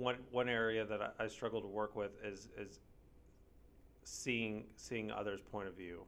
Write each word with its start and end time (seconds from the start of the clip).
one 0.00 0.16
one 0.30 0.48
area 0.48 0.84
that 0.84 1.00
I, 1.02 1.24
I 1.24 1.28
struggle 1.28 1.60
to 1.60 1.68
work 1.68 1.94
with 1.94 2.12
is 2.24 2.48
is 2.58 2.80
seeing 4.04 4.64
seeing 4.76 5.10
others' 5.10 5.40
point 5.40 5.68
of 5.68 5.74
view, 5.76 6.02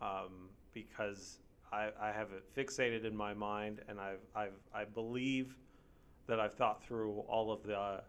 um, 0.00 0.48
because 0.72 1.38
I, 1.72 1.90
I 2.00 2.10
have 2.12 2.28
it 2.32 2.44
fixated 2.56 3.04
in 3.04 3.16
my 3.16 3.34
mind, 3.34 3.80
and 3.88 4.00
I've 4.00 4.24
I've 4.34 4.58
I 4.74 4.84
believe 4.84 5.56
that 6.26 6.40
I've 6.40 6.54
thought 6.54 6.82
through 6.82 7.20
all 7.28 7.52
of 7.52 7.62
the 7.62 8.02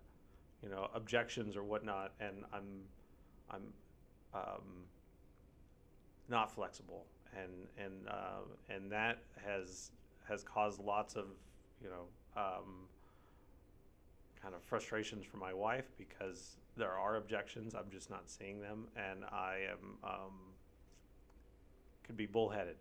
you 0.64 0.70
know 0.70 0.90
objections 0.94 1.56
or 1.56 1.64
whatnot, 1.64 2.14
and 2.20 2.44
I'm 2.54 2.82
I'm 3.52 3.74
um, 4.34 4.86
not 6.30 6.54
flexible, 6.54 7.06
and 7.36 7.68
and 7.78 8.08
uh, 8.08 8.74
and 8.74 8.92
that 8.92 9.20
has 9.46 9.92
has 10.28 10.44
caused 10.44 10.80
lots 10.80 11.16
of 11.16 11.26
you 11.84 11.90
know 11.90 12.42
um, 12.42 12.88
kind 14.46 14.54
of 14.54 14.62
frustrations 14.62 15.26
for 15.26 15.38
my 15.38 15.52
wife 15.52 15.86
because 15.98 16.58
there 16.78 16.92
are 16.92 17.16
objections. 17.16 17.74
I'm 17.74 17.90
just 17.90 18.12
not 18.12 18.30
seeing 18.30 18.62
them, 18.62 18.86
and 18.96 19.26
I 19.26 19.62
am 19.72 19.98
um, 20.04 20.34
could 22.04 22.16
be 22.16 22.28
bullheaded. 22.28 22.76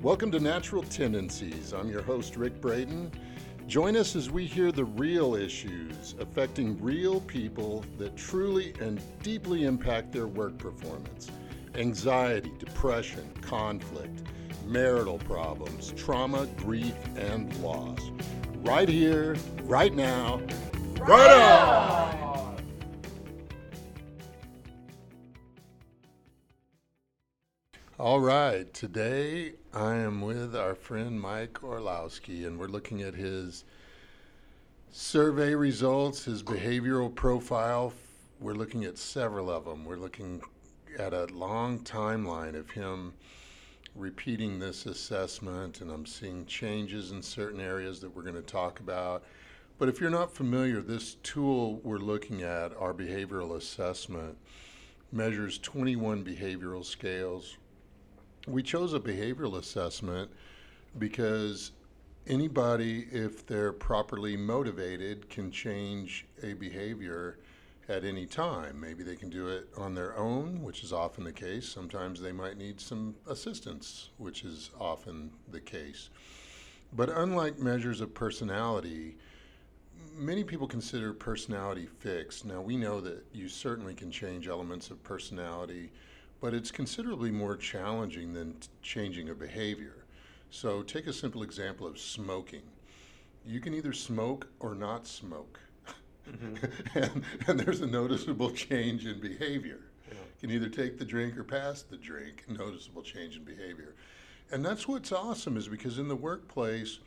Welcome 0.00 0.30
to 0.30 0.38
Natural 0.38 0.84
Tendencies. 0.84 1.72
I'm 1.72 1.88
your 1.88 2.02
host, 2.02 2.36
Rick 2.36 2.60
Braden. 2.60 3.10
Join 3.66 3.96
us 3.96 4.14
as 4.14 4.30
we 4.30 4.46
hear 4.46 4.70
the 4.70 4.84
real 4.84 5.34
issues 5.34 6.14
affecting 6.20 6.80
real 6.80 7.20
people 7.22 7.84
that 7.98 8.16
truly 8.16 8.72
and 8.80 9.00
deeply 9.24 9.64
impact 9.64 10.12
their 10.12 10.28
work 10.28 10.56
performance 10.58 11.28
anxiety, 11.80 12.52
depression, 12.58 13.32
conflict, 13.40 14.22
marital 14.66 15.16
problems, 15.20 15.94
trauma, 15.96 16.46
grief, 16.58 16.94
and 17.16 17.56
loss. 17.62 17.98
Right 18.56 18.88
here, 18.88 19.34
right 19.62 19.94
now, 19.94 20.42
right 20.98 21.30
on! 21.30 22.56
All 27.98 28.20
right, 28.20 28.72
today 28.74 29.54
I 29.72 29.94
am 29.94 30.20
with 30.20 30.54
our 30.54 30.74
friend 30.74 31.18
Mike 31.18 31.64
Orlowski, 31.64 32.44
and 32.44 32.58
we're 32.58 32.66
looking 32.66 33.00
at 33.00 33.14
his 33.14 33.64
survey 34.90 35.54
results, 35.54 36.24
his 36.24 36.42
behavioral 36.42 37.14
profile. 37.14 37.94
We're 38.38 38.52
looking 38.52 38.84
at 38.84 38.98
several 38.98 39.48
of 39.48 39.64
them. 39.64 39.86
We're 39.86 39.96
looking 39.96 40.42
at 40.98 41.12
a 41.12 41.26
long 41.26 41.80
timeline 41.80 42.54
of 42.54 42.70
him 42.70 43.14
repeating 43.94 44.58
this 44.58 44.86
assessment, 44.86 45.80
and 45.80 45.90
I'm 45.90 46.06
seeing 46.06 46.46
changes 46.46 47.10
in 47.10 47.22
certain 47.22 47.60
areas 47.60 48.00
that 48.00 48.14
we're 48.14 48.22
going 48.22 48.34
to 48.34 48.42
talk 48.42 48.80
about. 48.80 49.24
But 49.78 49.88
if 49.88 50.00
you're 50.00 50.10
not 50.10 50.34
familiar, 50.34 50.80
this 50.80 51.14
tool 51.22 51.80
we're 51.82 51.98
looking 51.98 52.42
at, 52.42 52.76
our 52.76 52.92
behavioral 52.92 53.56
assessment, 53.56 54.36
measures 55.12 55.58
21 55.58 56.24
behavioral 56.24 56.84
scales 56.84 57.56
we 58.46 58.62
chose 58.62 58.94
a 58.94 59.00
behavioral 59.00 59.58
assessment 59.58 60.30
because 60.98 61.72
anybody, 62.26 63.06
if 63.12 63.46
they're 63.46 63.72
properly 63.72 64.36
motivated, 64.36 65.28
can 65.28 65.50
change 65.50 66.26
a 66.42 66.54
behavior 66.54 67.38
at 67.90 68.04
any 68.04 68.24
time. 68.24 68.80
Maybe 68.80 69.02
they 69.02 69.16
can 69.16 69.28
do 69.28 69.48
it 69.48 69.68
on 69.76 69.94
their 69.94 70.16
own, 70.16 70.62
which 70.62 70.82
is 70.82 70.92
often 70.92 71.24
the 71.24 71.32
case. 71.32 71.68
Sometimes 71.68 72.20
they 72.20 72.32
might 72.32 72.56
need 72.56 72.80
some 72.80 73.14
assistance, 73.28 74.10
which 74.18 74.44
is 74.44 74.70
often 74.80 75.30
the 75.50 75.60
case. 75.60 76.08
But 76.92 77.10
unlike 77.10 77.58
measures 77.58 78.00
of 78.00 78.14
personality, 78.14 79.16
many 80.14 80.44
people 80.44 80.66
consider 80.66 81.12
personality 81.12 81.86
fixed. 81.86 82.44
Now, 82.44 82.60
we 82.60 82.76
know 82.76 83.00
that 83.00 83.24
you 83.32 83.48
certainly 83.48 83.94
can 83.94 84.10
change 84.10 84.48
elements 84.48 84.90
of 84.90 85.02
personality 85.02 85.90
but 86.40 86.54
it's 86.54 86.70
considerably 86.70 87.30
more 87.30 87.56
challenging 87.56 88.32
than 88.32 88.54
t- 88.54 88.68
changing 88.82 89.28
a 89.28 89.34
behavior. 89.34 90.04
So, 90.50 90.82
take 90.82 91.06
a 91.06 91.12
simple 91.12 91.42
example 91.42 91.86
of 91.86 91.98
smoking. 91.98 92.62
You 93.46 93.60
can 93.60 93.74
either 93.74 93.92
smoke 93.92 94.48
or 94.58 94.74
not 94.74 95.06
smoke, 95.06 95.60
mm-hmm. 96.30 96.98
and, 96.98 97.24
and, 97.46 97.60
there's 97.60 97.80
a 97.80 97.86
noticeable 97.86 98.50
change 98.50 99.06
in 99.06 99.20
behavior. 99.20 99.80
Yeah. 100.08 100.14
You 100.14 100.48
can 100.48 100.50
either 100.50 100.68
take 100.68 100.98
the 100.98 101.04
drink 101.04 101.36
or 101.36 101.44
pass 101.44 101.82
the 101.82 101.96
drink, 101.96 102.44
noticeable 102.48 103.02
change 103.02 103.36
in 103.36 103.44
behavior. 103.44 103.94
And 104.52 104.64
that's 104.64 104.88
what's 104.88 105.12
awesome 105.12 105.56
is 105.56 105.68
because 105.68 105.98
in 105.98 106.08
the 106.08 106.16
workplace, 106.16 106.98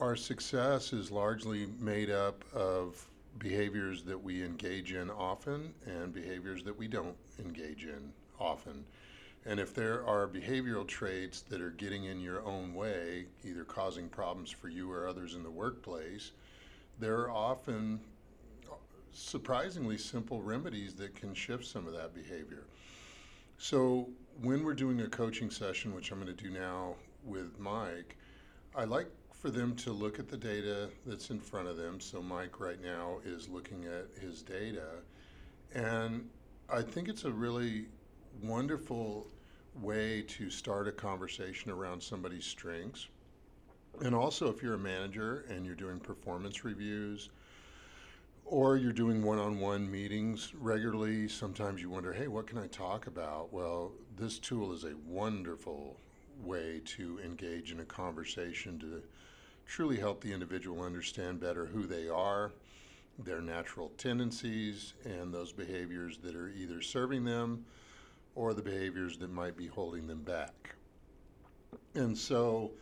our 0.00 0.16
success 0.16 0.92
is 0.92 1.10
largely 1.10 1.68
made 1.78 2.10
up 2.10 2.44
of 2.52 3.08
behaviors 3.38 4.02
that 4.04 4.20
we 4.20 4.42
engage 4.42 4.92
in 4.92 5.10
often 5.10 5.72
and 5.86 6.12
behaviors 6.12 6.62
that 6.64 6.76
we 6.76 6.88
don't 6.88 7.16
engage 7.38 7.84
in 7.84 8.12
often. 8.40 8.84
And 9.46 9.60
if 9.60 9.74
there 9.74 10.04
are 10.06 10.26
behavioral 10.26 10.86
traits 10.86 11.42
that 11.42 11.60
are 11.60 11.70
getting 11.70 12.04
in 12.04 12.20
your 12.20 12.44
own 12.44 12.74
way, 12.74 13.26
either 13.44 13.64
causing 13.64 14.08
problems 14.08 14.50
for 14.50 14.68
you 14.68 14.90
or 14.90 15.06
others 15.06 15.34
in 15.34 15.42
the 15.42 15.50
workplace, 15.50 16.32
there 16.98 17.18
are 17.18 17.30
often 17.30 18.00
surprisingly 19.14 19.96
simple 19.96 20.42
remedies 20.42 20.94
that 20.96 21.14
can 21.14 21.34
shift 21.34 21.64
some 21.64 21.86
of 21.86 21.92
that 21.94 22.14
behavior. 22.14 22.64
So, 23.58 24.08
when 24.42 24.64
we're 24.64 24.74
doing 24.74 25.00
a 25.00 25.08
coaching 25.08 25.50
session, 25.50 25.94
which 25.94 26.10
I'm 26.10 26.20
going 26.20 26.34
to 26.34 26.42
do 26.42 26.50
now 26.50 26.96
with 27.24 27.58
Mike, 27.58 28.16
I 28.74 28.84
like 28.84 29.06
for 29.32 29.48
them 29.50 29.76
to 29.76 29.92
look 29.92 30.18
at 30.18 30.28
the 30.28 30.36
data 30.36 30.90
that's 31.06 31.30
in 31.30 31.38
front 31.38 31.68
of 31.68 31.76
them. 31.76 32.00
So, 32.00 32.20
Mike 32.20 32.58
right 32.58 32.82
now 32.82 33.18
is 33.24 33.48
looking 33.48 33.84
at 33.84 34.20
his 34.20 34.42
data. 34.42 34.88
And 35.72 36.28
I 36.68 36.82
think 36.82 37.08
it's 37.08 37.24
a 37.24 37.32
really 37.32 37.86
wonderful 38.42 39.28
way 39.80 40.22
to 40.22 40.50
start 40.50 40.88
a 40.88 40.92
conversation 40.92 41.70
around 41.70 42.02
somebody's 42.02 42.44
strengths. 42.44 43.08
And 44.00 44.14
also, 44.14 44.48
if 44.48 44.62
you're 44.62 44.74
a 44.74 44.78
manager 44.78 45.44
and 45.48 45.64
you're 45.64 45.76
doing 45.76 46.00
performance 46.00 46.64
reviews 46.64 47.30
or 48.44 48.76
you're 48.76 48.92
doing 48.92 49.22
one 49.22 49.38
on 49.38 49.58
one 49.58 49.90
meetings 49.90 50.52
regularly, 50.54 51.28
sometimes 51.28 51.80
you 51.80 51.88
wonder, 51.88 52.12
hey, 52.12 52.28
what 52.28 52.46
can 52.46 52.58
I 52.58 52.66
talk 52.66 53.06
about? 53.06 53.52
Well, 53.52 53.92
this 54.16 54.38
tool 54.38 54.72
is 54.72 54.84
a 54.84 54.92
wonderful 55.06 55.96
way 56.42 56.82
to 56.84 57.18
engage 57.24 57.72
in 57.72 57.80
a 57.80 57.84
conversation 57.84 58.78
to 58.80 59.02
truly 59.66 59.98
help 59.98 60.20
the 60.20 60.32
individual 60.32 60.82
understand 60.82 61.40
better 61.40 61.64
who 61.64 61.86
they 61.86 62.08
are, 62.08 62.52
their 63.18 63.40
natural 63.40 63.92
tendencies, 63.96 64.92
and 65.04 65.32
those 65.32 65.52
behaviors 65.52 66.18
that 66.18 66.36
are 66.36 66.50
either 66.50 66.82
serving 66.82 67.24
them 67.24 67.64
or 68.34 68.52
the 68.52 68.62
behaviors 68.62 69.16
that 69.18 69.30
might 69.30 69.56
be 69.56 69.66
holding 69.66 70.06
them 70.06 70.22
back. 70.22 70.74
And 71.94 72.16
so 72.16 72.72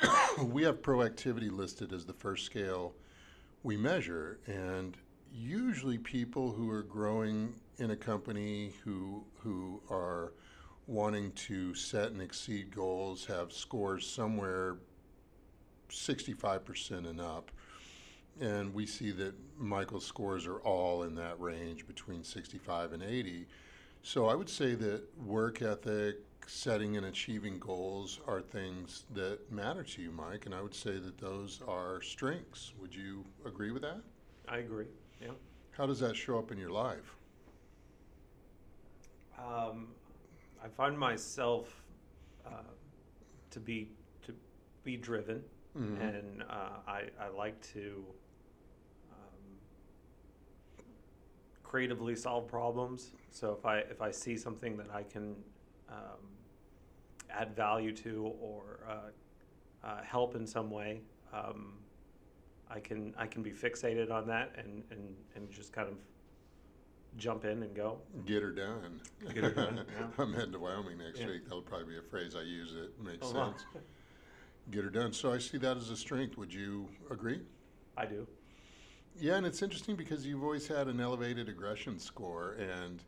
we 0.42 0.62
have 0.62 0.80
proactivity 0.80 1.50
listed 1.50 1.92
as 1.92 2.04
the 2.04 2.12
first 2.12 2.46
scale 2.46 2.94
we 3.62 3.76
measure. 3.76 4.38
And 4.46 4.96
usually 5.32 5.98
people 5.98 6.52
who 6.52 6.70
are 6.70 6.82
growing 6.82 7.54
in 7.78 7.90
a 7.90 7.96
company 7.96 8.72
who, 8.84 9.24
who 9.38 9.80
are 9.90 10.32
wanting 10.86 11.32
to 11.32 11.74
set 11.74 12.10
and 12.10 12.20
exceed 12.22 12.74
goals 12.74 13.26
have 13.26 13.52
scores 13.52 14.06
somewhere 14.06 14.76
65% 15.90 17.08
and 17.08 17.20
up. 17.20 17.50
And 18.40 18.72
we 18.72 18.86
see 18.86 19.10
that 19.12 19.34
Michael's 19.58 20.06
scores 20.06 20.46
are 20.46 20.60
all 20.60 21.02
in 21.02 21.14
that 21.16 21.40
range 21.40 21.86
between 21.86 22.22
65 22.22 22.92
and 22.92 23.02
80. 23.02 23.46
So 24.02 24.26
I 24.26 24.34
would 24.34 24.48
say 24.48 24.74
that 24.76 25.02
work 25.18 25.60
ethic, 25.60 26.16
setting 26.46 26.96
and 26.96 27.06
achieving 27.06 27.58
goals 27.58 28.20
are 28.26 28.40
things 28.40 29.04
that 29.14 29.50
matter 29.52 29.82
to 29.82 30.02
you, 30.02 30.10
Mike, 30.10 30.46
and 30.46 30.54
I 30.54 30.62
would 30.62 30.74
say 30.74 30.98
that 30.98 31.18
those 31.18 31.60
are 31.66 32.00
strengths. 32.00 32.72
Would 32.80 32.94
you 32.94 33.24
agree 33.44 33.70
with 33.70 33.82
that? 33.82 34.00
I 34.48 34.58
agree. 34.58 34.86
Yeah. 35.20 35.28
How 35.70 35.86
does 35.86 36.00
that 36.00 36.16
show 36.16 36.38
up 36.38 36.50
in 36.50 36.58
your 36.58 36.70
life? 36.70 37.16
Um, 39.38 39.88
I 40.62 40.68
find 40.68 40.98
myself 40.98 41.82
uh, 42.46 42.50
to 43.50 43.60
be 43.60 43.90
to 44.26 44.34
be 44.82 44.96
driven, 44.96 45.42
mm-hmm. 45.76 46.00
and 46.00 46.42
uh, 46.42 46.80
I, 46.86 47.02
I 47.20 47.28
like 47.28 47.60
to 47.74 48.04
creatively 51.68 52.16
solve 52.16 52.48
problems. 52.48 53.12
So 53.30 53.52
if 53.52 53.66
I 53.66 53.78
if 53.78 54.00
I 54.00 54.10
see 54.10 54.36
something 54.36 54.76
that 54.78 54.90
I 54.92 55.02
can 55.02 55.36
um, 55.90 56.24
add 57.30 57.54
value 57.54 57.92
to 57.96 58.32
or 58.40 58.80
uh, 58.88 59.86
uh, 59.86 60.02
help 60.02 60.34
in 60.34 60.46
some 60.46 60.70
way, 60.70 61.02
um, 61.32 61.74
I 62.70 62.80
can 62.80 63.14
I 63.16 63.26
can 63.26 63.42
be 63.42 63.50
fixated 63.50 64.10
on 64.10 64.26
that 64.28 64.52
and, 64.58 64.82
and, 64.90 65.16
and 65.34 65.50
just 65.50 65.72
kind 65.72 65.88
of 65.88 65.94
jump 67.16 67.44
in 67.44 67.62
and 67.62 67.74
go. 67.74 67.98
Get 68.26 68.42
her 68.42 68.50
done. 68.50 69.00
Get 69.34 69.44
her 69.44 69.50
done, 69.50 69.76
yeah. 69.98 70.06
I'm 70.18 70.32
heading 70.34 70.52
to 70.52 70.58
Wyoming 70.58 70.98
next 70.98 71.20
Yeah. 71.20 71.28
week. 71.28 71.44
That'll 71.44 71.62
probably 71.62 71.94
be 71.94 71.98
a 71.98 72.02
phrase 72.02 72.34
I 72.36 72.42
use 72.42 72.74
that 72.74 73.00
makes 73.02 73.26
Oh, 73.26 73.34
wow. 73.34 73.50
sense. 73.52 73.64
Get 74.70 74.84
her 74.84 74.90
done. 74.90 75.12
So 75.12 75.32
I 75.32 75.38
see 75.38 75.56
that 75.58 75.76
as 75.78 75.90
a 75.90 75.96
strength. 75.96 76.36
Would 76.36 76.52
you 76.52 76.88
agree? 77.10 77.40
I 77.96 78.04
do. 78.04 78.26
Yeah, 79.18 79.36
and 79.36 79.46
it's 79.46 79.62
interesting 79.62 79.96
because 79.96 80.26
you've 80.26 80.44
always 80.44 80.68
had 80.68 80.86
an 80.86 81.00
elevated 81.00 81.48
aggression 81.48 81.98
score, 81.98 82.52
and 82.52 83.02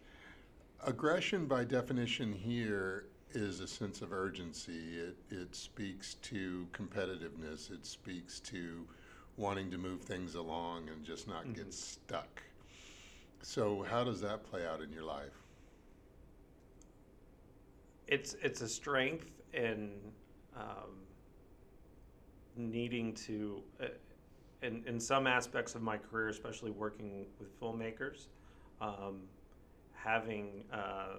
aggression, 0.84 1.46
by 1.46 1.62
definition, 1.64 2.32
here 2.32 3.06
is 3.32 3.60
a 3.60 3.68
sense 3.68 4.02
of 4.02 4.12
urgency. 4.12 4.96
It 4.98 5.16
it 5.30 5.54
speaks 5.54 6.14
to 6.14 6.66
competitiveness. 6.72 7.70
It 7.70 7.86
speaks 7.86 8.40
to 8.40 8.88
wanting 9.36 9.70
to 9.70 9.78
move 9.78 10.02
things 10.02 10.34
along 10.34 10.88
and 10.88 11.04
just 11.04 11.26
not 11.28 11.44
Mhm. 11.44 11.54
get 11.54 11.72
stuck. 11.72 12.42
So, 13.42 13.82
how 13.82 14.04
does 14.04 14.20
that 14.20 14.44
play 14.44 14.66
out 14.66 14.80
in 14.82 14.92
your 14.92 15.04
life? 15.04 15.48
It's 18.06 18.34
it's 18.34 18.60
a 18.60 18.68
strength 18.68 19.40
in 19.52 20.12
um, 20.54 21.06
needing 22.56 23.14
to, 23.14 23.62
uh, 23.80 23.86
in 24.62 24.84
in 24.86 25.00
some 25.00 25.26
aspects 25.26 25.74
of 25.74 25.82
my 25.82 25.96
career, 25.98 26.28
especially 26.28 26.70
working 26.70 27.26
with 27.38 27.58
filmmakers, 27.60 28.28
um, 28.80 29.28
having 29.92 30.64
uh, 30.72 31.18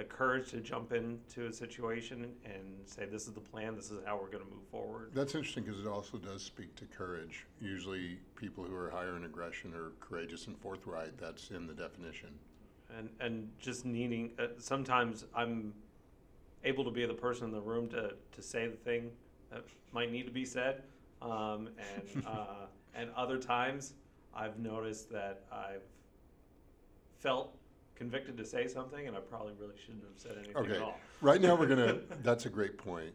the 0.00 0.06
courage 0.06 0.50
to 0.50 0.60
jump 0.60 0.92
into 0.92 1.46
a 1.46 1.52
situation 1.52 2.32
and 2.46 2.64
say, 2.86 3.04
"This 3.04 3.26
is 3.28 3.34
the 3.34 3.40
plan. 3.40 3.76
This 3.76 3.90
is 3.90 4.00
how 4.06 4.16
we're 4.16 4.30
going 4.30 4.44
to 4.44 4.50
move 4.50 4.66
forward." 4.70 5.10
That's 5.12 5.34
interesting 5.34 5.64
because 5.64 5.78
it 5.80 5.86
also 5.86 6.16
does 6.16 6.42
speak 6.42 6.74
to 6.76 6.86
courage. 6.86 7.46
Usually, 7.60 8.18
people 8.34 8.64
who 8.64 8.74
are 8.74 8.88
higher 8.90 9.14
in 9.16 9.24
aggression 9.24 9.74
are 9.74 9.90
courageous 10.00 10.46
and 10.46 10.56
forthright. 10.58 11.18
That's 11.18 11.50
in 11.50 11.66
the 11.66 11.74
definition. 11.74 12.30
and 12.98 13.10
and 13.20 13.50
just 13.60 13.84
needing 13.84 14.32
uh, 14.40 14.46
sometimes 14.58 15.24
i'm 15.36 15.72
able 16.64 16.84
to 16.84 16.90
be 16.90 17.06
the 17.06 17.14
person 17.14 17.44
in 17.44 17.52
the 17.52 17.60
room 17.60 17.88
to 17.88 18.14
to 18.32 18.42
say 18.42 18.66
the 18.66 18.76
thing 18.88 19.10
that 19.52 19.62
might 19.92 20.10
need 20.10 20.26
to 20.26 20.32
be 20.32 20.44
said 20.44 20.82
um, 21.22 21.68
and 21.94 22.24
uh, 22.26 22.66
and 22.94 23.10
other 23.16 23.38
times 23.38 23.94
i've 24.34 24.58
noticed 24.58 25.08
that 25.12 25.44
i've 25.52 25.86
felt 27.20 27.56
convicted 28.00 28.34
to 28.34 28.46
say 28.46 28.66
something 28.66 29.06
and 29.08 29.14
i 29.14 29.20
probably 29.20 29.52
really 29.60 29.74
shouldn't 29.84 30.02
have 30.02 30.12
said 30.16 30.32
anything 30.38 30.56
Okay. 30.56 30.76
at 30.76 30.82
all 30.82 30.98
Right 31.20 31.42
now, 31.42 31.54
we're 31.54 31.66
gonna. 31.66 31.98
That's 32.22 32.46
a 32.46 32.48
great 32.48 32.78
point. 32.78 33.12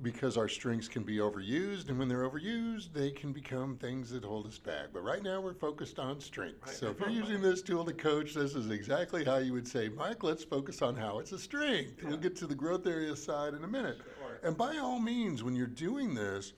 Because 0.00 0.38
our 0.38 0.48
strengths 0.48 0.88
can 0.88 1.02
be 1.02 1.18
overused, 1.18 1.90
and 1.90 1.98
when 1.98 2.08
they're 2.08 2.26
overused, 2.26 2.94
they 2.94 3.10
can 3.10 3.32
become 3.32 3.76
things 3.76 4.08
that 4.12 4.24
hold 4.24 4.46
us 4.46 4.56
back. 4.56 4.86
But 4.94 5.02
right 5.02 5.22
now, 5.22 5.42
we're 5.42 5.52
focused 5.52 5.98
on 5.98 6.18
strengths. 6.20 6.68
Right. 6.68 6.76
So 6.76 6.86
if 6.88 7.00
you're 7.00 7.10
using 7.10 7.42
this 7.42 7.60
tool 7.60 7.84
to 7.84 7.92
coach, 7.92 8.32
this 8.32 8.54
is 8.54 8.70
exactly 8.70 9.26
how 9.26 9.36
you 9.38 9.52
would 9.52 9.68
say, 9.68 9.90
Mike, 9.90 10.22
let's 10.22 10.42
focus 10.42 10.80
on 10.80 10.96
how 10.96 11.18
it's 11.18 11.32
a 11.32 11.38
strength. 11.38 12.02
We'll 12.02 12.16
get 12.16 12.34
to 12.36 12.46
the 12.46 12.54
growth 12.54 12.86
area 12.86 13.14
side 13.14 13.52
in 13.52 13.62
a 13.64 13.68
minute. 13.68 13.98
Sure. 13.98 14.38
And 14.42 14.56
by 14.56 14.78
all 14.78 15.00
means, 15.00 15.42
when 15.42 15.54
you're 15.54 15.66
doing 15.66 16.14
this, 16.14 16.54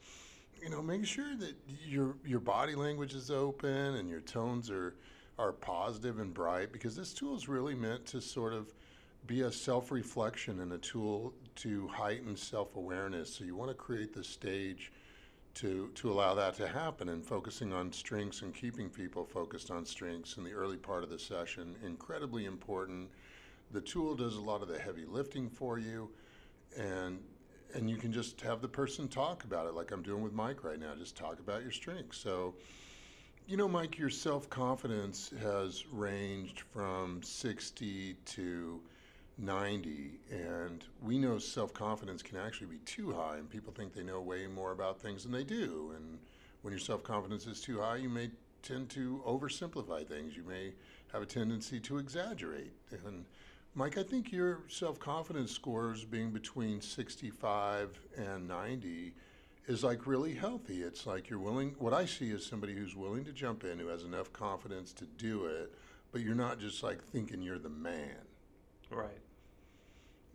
you 0.63 0.71
know, 0.71 0.81
make 0.83 1.05
sure 1.05 1.35
that 1.37 1.57
your 1.85 2.15
your 2.25 2.39
body 2.41 2.77
language 2.77 3.15
is 3.15 3.29
open 3.29 3.97
and 3.97 4.09
your 4.09 4.21
tones 4.21 4.71
are 4.71 4.95
are 5.39 5.53
positive 5.53 6.19
and 6.19 6.35
bright 6.35 6.73
because 6.73 6.95
this 6.97 7.13
tool 7.13 7.35
is 7.37 7.49
really 7.49 7.75
meant 7.75 8.07
to 8.07 8.21
sort 8.21 8.53
of 8.53 8.73
be 9.27 9.43
a 9.43 9.53
self-reflection 9.53 10.61
and 10.61 10.73
a 10.73 10.79
tool 10.79 11.33
to 11.55 11.89
heighten 11.89 12.37
self-awareness. 12.37 13.35
So 13.37 13.45
you 13.45 13.55
want 13.55 13.71
to 13.71 13.75
create 13.75 14.13
the 14.13 14.25
stage 14.25 14.93
to 15.55 15.91
to 15.95 16.11
allow 16.11 16.35
that 16.35 16.55
to 16.55 16.67
happen 16.67 17.11
and 17.11 17.25
focusing 17.25 17.73
on 17.73 17.93
strengths 17.93 18.43
and 18.43 18.55
keeping 18.55 18.89
people 18.89 19.25
focused 19.25 19.71
on 19.71 19.85
strengths 19.85 20.39
in 20.39 20.45
the 20.45 20.53
early 20.53 20.79
part 20.79 21.05
of 21.05 21.11
the 21.11 21.19
session 21.19 21.77
incredibly 21.85 22.47
important. 22.47 23.11
The 23.71 23.81
tool 23.81 24.15
does 24.15 24.37
a 24.37 24.41
lot 24.41 24.63
of 24.63 24.69
the 24.69 24.79
heavy 24.79 25.05
lifting 25.05 25.51
for 25.51 25.79
you 25.79 26.11
and 26.77 27.21
and 27.75 27.89
you 27.89 27.97
can 27.97 28.13
just 28.13 28.41
have 28.43 28.61
the 28.61 28.69
person 28.69 29.09
talk 29.09 29.45
about 29.45 29.67
it 29.67 29.75
like 29.75 29.91
I'm 29.91 30.03
doing 30.03 30.23
with 30.23 30.33
Mike 30.33 30.65
right 30.65 30.79
now. 30.79 30.95
Just 30.95 31.17
talk 31.17 31.39
about 31.39 31.63
your 31.63 31.71
strengths. 31.71 32.19
So, 32.19 32.55
you 33.53 33.59
know, 33.59 33.69
Mike, 33.69 33.99
your 33.99 34.09
self 34.09 34.49
confidence 34.49 35.31
has 35.43 35.85
ranged 35.93 36.61
from 36.61 37.23
60 37.23 38.15
to 38.25 38.81
90, 39.37 40.21
and 40.31 40.87
we 41.03 41.19
know 41.19 41.37
self 41.37 41.75
confidence 41.75 42.23
can 42.23 42.39
actually 42.39 42.69
be 42.69 42.79
too 42.87 43.13
high, 43.13 43.37
and 43.37 43.51
people 43.51 43.71
think 43.71 43.93
they 43.93 44.03
know 44.03 44.23
way 44.23 44.47
more 44.47 44.73
about 44.73 44.99
things 44.99 45.25
than 45.25 45.33
they 45.33 45.45
do. 45.45 45.93
And 45.95 46.19
when 46.63 46.73
your 46.73 46.81
self 46.81 47.03
confidence 47.03 47.47
is 47.47 47.61
too 47.61 47.79
high, 47.79 47.97
you 47.97 48.09
may 48.09 48.31
tend 48.63 48.89
to 48.89 49.23
oversimplify 49.27 50.07
things. 50.09 50.35
You 50.35 50.45
may 50.45 50.73
have 51.13 51.21
a 51.21 51.27
tendency 51.27 51.79
to 51.81 51.99
exaggerate. 51.99 52.73
And 53.05 53.27
Mike, 53.75 53.99
I 53.99 54.03
think 54.03 54.33
your 54.33 54.61
self 54.69 54.99
confidence 54.99 55.53
scores 55.53 56.07
being 56.07 56.31
between 56.31 56.81
65 56.81 58.01
and 58.17 58.49
90 58.49 59.13
is 59.67 59.85
like 59.85 60.07
really 60.07 60.35
healthy. 60.35 60.83
It's 60.83 61.07
like 61.07 61.31
you're 61.31 61.39
willing, 61.39 61.75
what 61.79 61.95
I 61.95 62.05
see 62.05 62.31
is 62.31 62.45
somebody 62.45 62.75
who's 62.75 62.97
willing 62.97 63.25
to 63.25 63.33
jump 63.33 63.65
in, 63.65 63.79
who 63.79 63.89
has 63.89 64.03
enough 64.05 64.33
confidence 64.33 64.93
to 64.95 65.05
do 65.05 65.47
it, 65.47 65.73
but 66.11 66.21
you're 66.21 66.35
not 66.35 66.59
just 66.59 66.83
like 66.83 67.03
thinking 67.03 67.43
you're 67.43 67.59
the 67.59 67.69
man. 67.69 68.17
right 68.91 69.11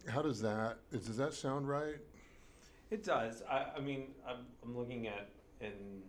How 0.08 0.22
does 0.22 0.42
that, 0.42 0.78
is, 0.92 1.06
does 1.08 1.18
that 1.18 1.34
sound 1.34 1.68
right? 1.68 1.98
It 2.90 3.04
does. 3.04 3.44
I, 3.50 3.66
I 3.76 3.80
mean, 3.82 4.14
I'm, 4.28 4.46
I'm 4.64 4.78
looking 4.78 5.08
at 5.08 5.30
in, 5.60 6.02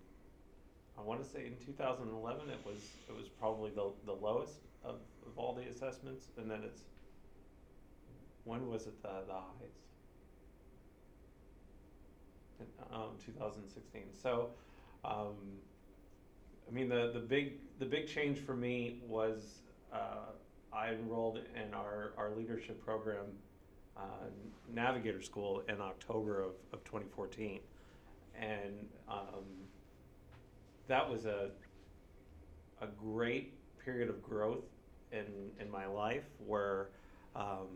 I 0.97 1.03
want 1.03 1.23
to 1.23 1.29
say 1.29 1.47
in 1.47 1.57
2011, 1.65 2.51
it 2.51 2.59
was 2.65 2.77
it 3.09 3.17
was 3.17 3.29
probably 3.29 3.71
the 3.71 3.91
the 4.05 4.13
lowest 4.13 4.61
of, 4.85 4.97
of 5.27 5.37
all 5.37 5.55
the 5.55 5.63
assessments, 5.63 6.27
and 6.37 6.51
then 6.51 6.63
it's 6.65 6.83
when 8.45 8.69
was 8.69 8.87
it 8.87 9.01
the 9.03 9.25
the 9.27 9.33
highest? 9.33 9.88
Um, 12.93 13.11
2016. 13.25 14.03
So, 14.21 14.51
um, 15.05 15.35
I 16.67 16.73
mean, 16.73 16.89
the 16.89 17.11
the 17.13 17.21
big 17.21 17.55
the 17.79 17.87
big 17.87 18.09
change 18.09 18.39
for 18.39 18.57
me 18.57 19.01
was 19.07 19.61
uh, 19.93 20.33
I 20.73 20.93
enrolled 20.93 21.41
in 21.55 21.73
our 21.75 22.13
our 22.17 22.31
leadership 22.31 22.85
program 22.85 23.27
uh, 23.99 24.29
Navigator 24.73 25.21
School 25.21 25.63
in 25.69 25.81
October 25.81 26.41
of, 26.43 26.53
of 26.73 26.85
2014. 26.85 27.61
And 28.39 28.87
um, 29.09 29.45
that 30.87 31.09
was 31.09 31.27
a, 31.27 31.51
a 32.81 32.87
great 32.87 33.55
period 33.85 34.09
of 34.09 34.23
growth 34.23 34.65
in, 35.11 35.27
in 35.61 35.71
my 35.71 35.87
life 35.87 36.27
where 36.47 36.91
um, 37.35 37.67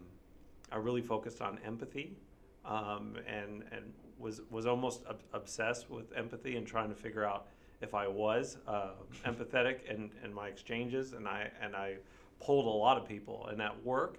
I 0.70 0.76
really 0.76 1.02
focused 1.02 1.43
on 1.43 1.58
empathy 1.67 2.17
um, 2.64 3.17
and, 3.26 3.64
and 3.73 3.93
was, 4.22 4.40
was 4.50 4.66
almost 4.66 5.02
ob- 5.06 5.20
obsessed 5.34 5.91
with 5.91 6.06
empathy 6.17 6.56
and 6.56 6.67
trying 6.67 6.88
to 6.88 6.94
figure 6.94 7.24
out 7.24 7.48
if 7.81 7.94
I 7.94 8.06
was 8.06 8.58
uh, 8.67 8.93
empathetic 9.26 9.84
in, 9.91 10.10
in 10.24 10.32
my 10.32 10.48
exchanges. 10.48 11.12
And 11.12 11.26
I, 11.29 11.50
and 11.60 11.74
I 11.76 11.96
pulled 12.41 12.67
a 12.67 12.76
lot 12.86 12.96
of 12.96 13.06
people. 13.06 13.48
And 13.50 13.60
at 13.60 13.84
work, 13.84 14.19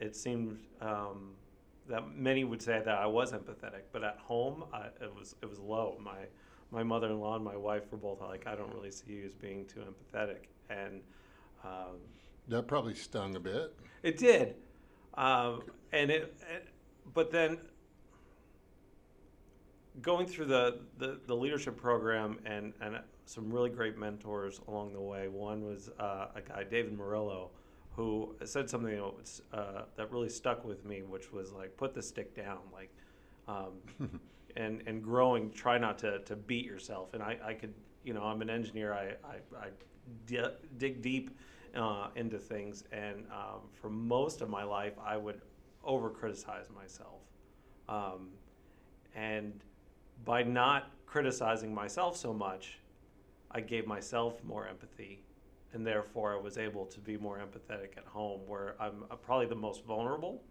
it 0.00 0.16
seemed 0.16 0.58
um, 0.80 1.32
that 1.88 2.14
many 2.16 2.44
would 2.44 2.62
say 2.62 2.80
that 2.84 2.96
I 2.98 3.06
was 3.06 3.32
empathetic, 3.32 3.82
but 3.92 4.02
at 4.02 4.16
home, 4.18 4.64
I, 4.72 4.86
it 5.00 5.12
was 5.16 5.36
it 5.42 5.48
was 5.48 5.58
low. 5.58 5.96
My 6.00 6.20
my 6.70 6.82
mother-in-law 6.82 7.36
and 7.36 7.44
my 7.44 7.56
wife 7.56 7.82
were 7.92 7.98
both 7.98 8.20
like, 8.20 8.46
I 8.46 8.54
don't 8.54 8.72
really 8.74 8.90
see 8.90 9.12
you 9.12 9.26
as 9.26 9.34
being 9.34 9.66
too 9.66 9.80
empathetic, 9.80 10.44
and 10.70 11.02
um, 11.64 11.98
That 12.48 12.66
probably 12.66 12.94
stung 12.94 13.36
a 13.36 13.40
bit. 13.40 13.74
it 14.02 14.16
did, 14.16 14.54
um, 15.14 15.62
and 15.92 16.10
it, 16.10 16.34
it, 16.50 16.68
but 17.14 17.30
then 17.30 17.58
going 20.00 20.26
through 20.26 20.46
the, 20.46 20.80
the, 20.98 21.20
the 21.26 21.34
leadership 21.34 21.76
program 21.76 22.38
and, 22.46 22.72
and 22.80 22.98
some 23.26 23.52
really 23.52 23.70
great 23.70 23.98
mentors 23.98 24.60
along 24.68 24.92
the 24.92 25.00
way. 25.00 25.28
One 25.28 25.64
was 25.64 25.90
uh, 26.00 26.28
a 26.34 26.40
guy, 26.40 26.64
David 26.64 26.96
Murillo, 26.96 27.50
who 27.94 28.34
said 28.44 28.70
something 28.70 28.94
that, 28.94 29.02
was, 29.02 29.42
uh, 29.52 29.82
that 29.96 30.10
really 30.10 30.30
stuck 30.30 30.64
with 30.64 30.84
me, 30.84 31.02
which 31.02 31.32
was 31.32 31.52
like, 31.52 31.76
put 31.76 31.94
the 31.94 32.02
stick 32.02 32.34
down, 32.34 32.58
like, 32.72 32.90
um, 33.48 33.72
and 34.56 34.82
and 34.86 35.02
growing, 35.02 35.50
try 35.50 35.78
not 35.78 35.98
to, 35.98 36.18
to 36.20 36.36
beat 36.36 36.64
yourself. 36.64 37.14
And 37.14 37.22
I, 37.22 37.38
I 37.44 37.54
could, 37.54 37.74
you 38.04 38.14
know, 38.14 38.22
I'm 38.22 38.42
an 38.42 38.50
engineer. 38.50 38.92
I 38.92 39.14
I, 39.26 39.58
I 39.58 39.68
di- 40.26 40.54
dig 40.78 41.02
deep 41.02 41.30
uh, 41.74 42.08
into 42.16 42.38
things, 42.38 42.84
and 42.92 43.24
um, 43.30 43.60
for 43.72 43.90
most 43.90 44.40
of 44.42 44.48
my 44.48 44.64
life, 44.64 44.94
I 45.04 45.16
would 45.16 45.40
over 45.84 46.10
criticize 46.10 46.66
myself, 46.70 47.20
um, 47.88 48.28
and 49.14 49.64
by 50.24 50.42
not 50.42 50.90
criticizing 51.06 51.74
myself 51.74 52.16
so 52.16 52.32
much, 52.32 52.78
I 53.50 53.60
gave 53.60 53.86
myself 53.86 54.42
more 54.44 54.66
empathy, 54.66 55.22
and 55.72 55.86
therefore 55.86 56.34
I 56.34 56.40
was 56.40 56.58
able 56.58 56.86
to 56.86 57.00
be 57.00 57.16
more 57.16 57.38
empathetic 57.38 57.96
at 57.96 58.04
home, 58.04 58.40
where 58.46 58.76
I'm 58.80 59.04
uh, 59.10 59.16
probably 59.16 59.46
the 59.46 59.54
most 59.54 59.84
vulnerable 59.84 60.42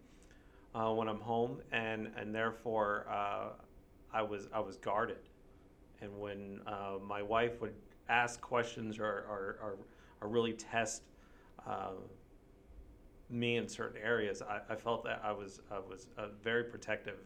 uh, 0.74 0.92
when 0.92 1.08
I'm 1.08 1.20
home, 1.20 1.60
and 1.72 2.10
and 2.16 2.34
therefore 2.34 3.06
uh, 3.10 3.50
I 4.12 4.22
was 4.22 4.48
I 4.52 4.60
was 4.60 4.76
guarded, 4.76 5.28
and 6.00 6.16
when 6.18 6.60
uh, 6.66 6.98
my 7.04 7.22
wife 7.22 7.60
would 7.60 7.74
ask 8.08 8.40
questions 8.40 8.98
or 8.98 9.04
or, 9.04 9.58
or, 9.62 9.78
or 10.20 10.28
really 10.28 10.52
test 10.52 11.02
uh, 11.66 11.92
me 13.30 13.56
in 13.56 13.68
certain 13.68 14.00
areas, 14.02 14.42
I, 14.42 14.60
I 14.70 14.76
felt 14.76 15.04
that 15.04 15.20
I 15.24 15.32
was 15.32 15.60
I 15.70 15.78
was 15.78 16.06
uh, 16.18 16.28
very 16.42 16.64
protective, 16.64 17.18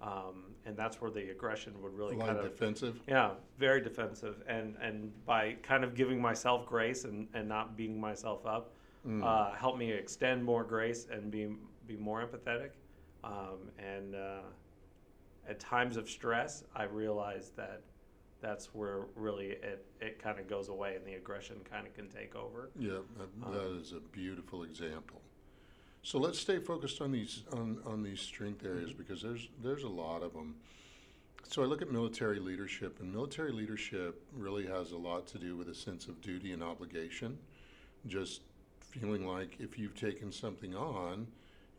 um, 0.00 0.44
and 0.66 0.76
that's 0.76 1.00
where 1.00 1.10
the 1.10 1.30
aggression 1.30 1.80
would 1.82 1.92
really 1.94 2.16
kind 2.16 2.38
of 2.38 2.44
defensive? 2.50 3.00
yeah, 3.06 3.32
very 3.58 3.80
defensive, 3.80 4.42
and 4.46 4.76
and 4.80 5.12
by 5.26 5.54
kind 5.62 5.84
of 5.84 5.94
giving 5.94 6.20
myself 6.20 6.66
grace 6.66 7.04
and, 7.04 7.28
and 7.34 7.48
not 7.48 7.76
beating 7.76 8.00
myself 8.00 8.46
up, 8.46 8.72
Mm. 9.06 9.24
uh, 9.24 9.54
helped 9.54 9.78
me 9.78 9.90
extend 9.90 10.44
more 10.44 10.62
grace 10.62 11.06
and 11.10 11.30
be 11.30 11.48
be 11.86 11.96
more 11.96 12.22
empathetic, 12.22 12.72
um, 13.24 13.70
and 13.78 14.14
uh, 14.14 14.42
at 15.48 15.58
times 15.58 15.96
of 15.96 16.08
stress, 16.08 16.64
I 16.76 16.82
realized 16.84 17.56
that 17.56 17.80
that's 18.42 18.74
where 18.74 19.06
really 19.16 19.52
it 19.52 19.86
it 20.02 20.18
kind 20.18 20.38
of 20.38 20.46
goes 20.48 20.68
away 20.68 20.96
and 20.96 21.04
the 21.06 21.14
aggression 21.14 21.56
kind 21.70 21.86
of 21.86 21.94
can 21.94 22.08
take 22.08 22.36
over. 22.36 22.70
Yeah, 22.78 22.98
that, 23.16 23.46
Um, 23.46 23.52
that 23.54 23.80
is 23.80 23.92
a 23.92 24.00
beautiful 24.00 24.64
example. 24.64 25.19
So 26.02 26.18
let's 26.18 26.38
stay 26.38 26.58
focused 26.58 27.00
on 27.00 27.12
these 27.12 27.42
on, 27.52 27.78
on 27.84 28.02
these 28.02 28.20
strength 28.20 28.64
areas 28.64 28.90
mm-hmm. 28.90 28.98
because 28.98 29.22
there's 29.22 29.48
there's 29.62 29.82
a 29.84 29.88
lot 29.88 30.22
of 30.22 30.32
them. 30.32 30.56
So 31.48 31.62
I 31.62 31.66
look 31.66 31.82
at 31.82 31.90
military 31.90 32.38
leadership, 32.38 33.00
and 33.00 33.12
military 33.12 33.50
leadership 33.52 34.22
really 34.36 34.66
has 34.66 34.92
a 34.92 34.96
lot 34.96 35.26
to 35.28 35.38
do 35.38 35.56
with 35.56 35.68
a 35.68 35.74
sense 35.74 36.06
of 36.06 36.20
duty 36.20 36.52
and 36.52 36.62
obligation. 36.62 37.38
Just 38.06 38.42
feeling 38.80 39.26
like 39.26 39.56
if 39.58 39.78
you've 39.78 39.94
taken 39.94 40.30
something 40.30 40.74
on, 40.74 41.26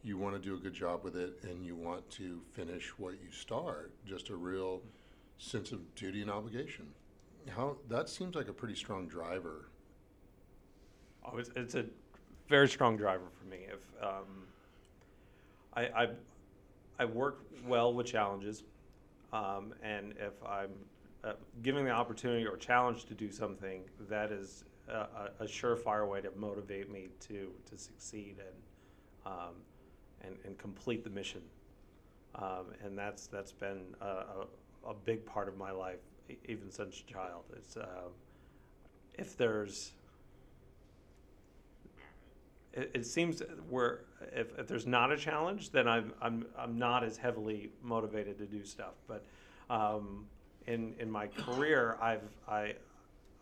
you 0.04 0.18
want 0.18 0.36
to 0.36 0.42
do 0.42 0.56
a 0.56 0.58
good 0.58 0.74
job 0.74 1.04
with 1.04 1.16
it, 1.16 1.40
and 1.44 1.66
you 1.66 1.76
want 1.76 2.10
to 2.12 2.42
finish 2.54 2.90
what 2.98 3.14
you 3.14 3.32
start. 3.32 3.92
Just 4.06 4.30
a 4.30 4.36
real 4.36 4.82
sense 5.38 5.72
of 5.72 5.96
duty 5.96 6.22
and 6.22 6.30
obligation. 6.30 6.88
How 7.50 7.78
that 7.90 8.10
seems 8.10 8.36
like 8.36 8.50
a 8.50 8.54
pretty 8.54 8.76
strong 8.76 9.08
driver 9.08 9.70
Oh, 11.24 11.38
it's, 11.38 11.52
it's 11.56 11.76
a 11.76 11.86
very 12.52 12.68
strong 12.68 12.98
driver 12.98 13.30
for 13.40 13.46
me. 13.46 13.60
If 13.66 14.04
um, 14.04 14.46
I, 15.74 15.82
I 15.84 16.08
I 17.00 17.06
work 17.06 17.46
well 17.66 17.94
with 17.94 18.06
challenges, 18.06 18.64
um, 19.32 19.74
and 19.82 20.14
if 20.20 20.34
I'm 20.46 20.72
uh, 21.24 21.34
given 21.64 21.86
the 21.86 21.92
opportunity 21.92 22.46
or 22.46 22.58
challenge 22.58 23.06
to 23.06 23.14
do 23.14 23.32
something, 23.32 23.84
that 24.10 24.32
is 24.34 24.66
a, 24.90 25.30
a, 25.40 25.46
surefire 25.46 26.08
way 26.08 26.20
to 26.20 26.30
motivate 26.36 26.92
me 26.92 27.08
to 27.22 27.52
to 27.70 27.78
succeed 27.78 28.36
and 28.40 29.34
um, 29.34 29.56
and, 30.22 30.36
and 30.44 30.58
complete 30.58 31.06
the 31.06 31.10
mission. 31.10 31.42
Um, 32.36 32.66
and 32.84 32.98
that's 32.98 33.28
that's 33.28 33.54
been 33.54 33.96
a, 34.02 34.06
a, 34.06 34.48
a 34.90 34.94
big 34.94 35.26
part 35.26 35.48
of 35.48 35.58
my 35.58 35.72
life, 35.72 36.04
even 36.50 36.70
since 36.70 37.00
a 37.00 37.12
child. 37.12 37.46
It's 37.56 37.78
um 37.78 38.12
if 39.14 39.38
there's 39.38 39.94
it, 42.74 42.92
it 42.94 43.06
seems 43.06 43.42
where 43.70 44.02
if, 44.34 44.58
if 44.58 44.68
there's 44.68 44.88
not 44.88 45.12
a 45.12 45.18
challenge, 45.18 45.72
then 45.72 45.88
I'm 45.88 46.14
I'm 46.22 46.46
I'm 46.58 46.78
not 46.78 47.04
as 47.04 47.18
heavily 47.18 47.72
motivated 47.82 48.38
to 48.40 48.46
do 48.46 48.64
stuff. 48.64 48.94
But 49.08 49.26
um, 49.70 50.26
in 50.68 50.94
in 51.00 51.10
my 51.10 51.28
career, 51.28 51.98
I've 52.02 52.30
I, 52.48 52.76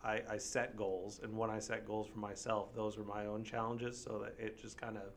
I 0.04 0.22
I 0.28 0.38
set 0.38 0.76
goals, 0.76 1.20
and 1.22 1.36
when 1.36 1.50
I 1.50 1.58
set 1.58 1.86
goals 1.86 2.08
for 2.08 2.18
myself, 2.18 2.74
those 2.74 2.98
are 2.98 3.04
my 3.04 3.26
own 3.26 3.44
challenges, 3.44 4.00
so 4.00 4.18
that 4.18 4.34
it 4.44 4.60
just 4.60 4.80
kind 4.80 4.96
of 4.96 5.12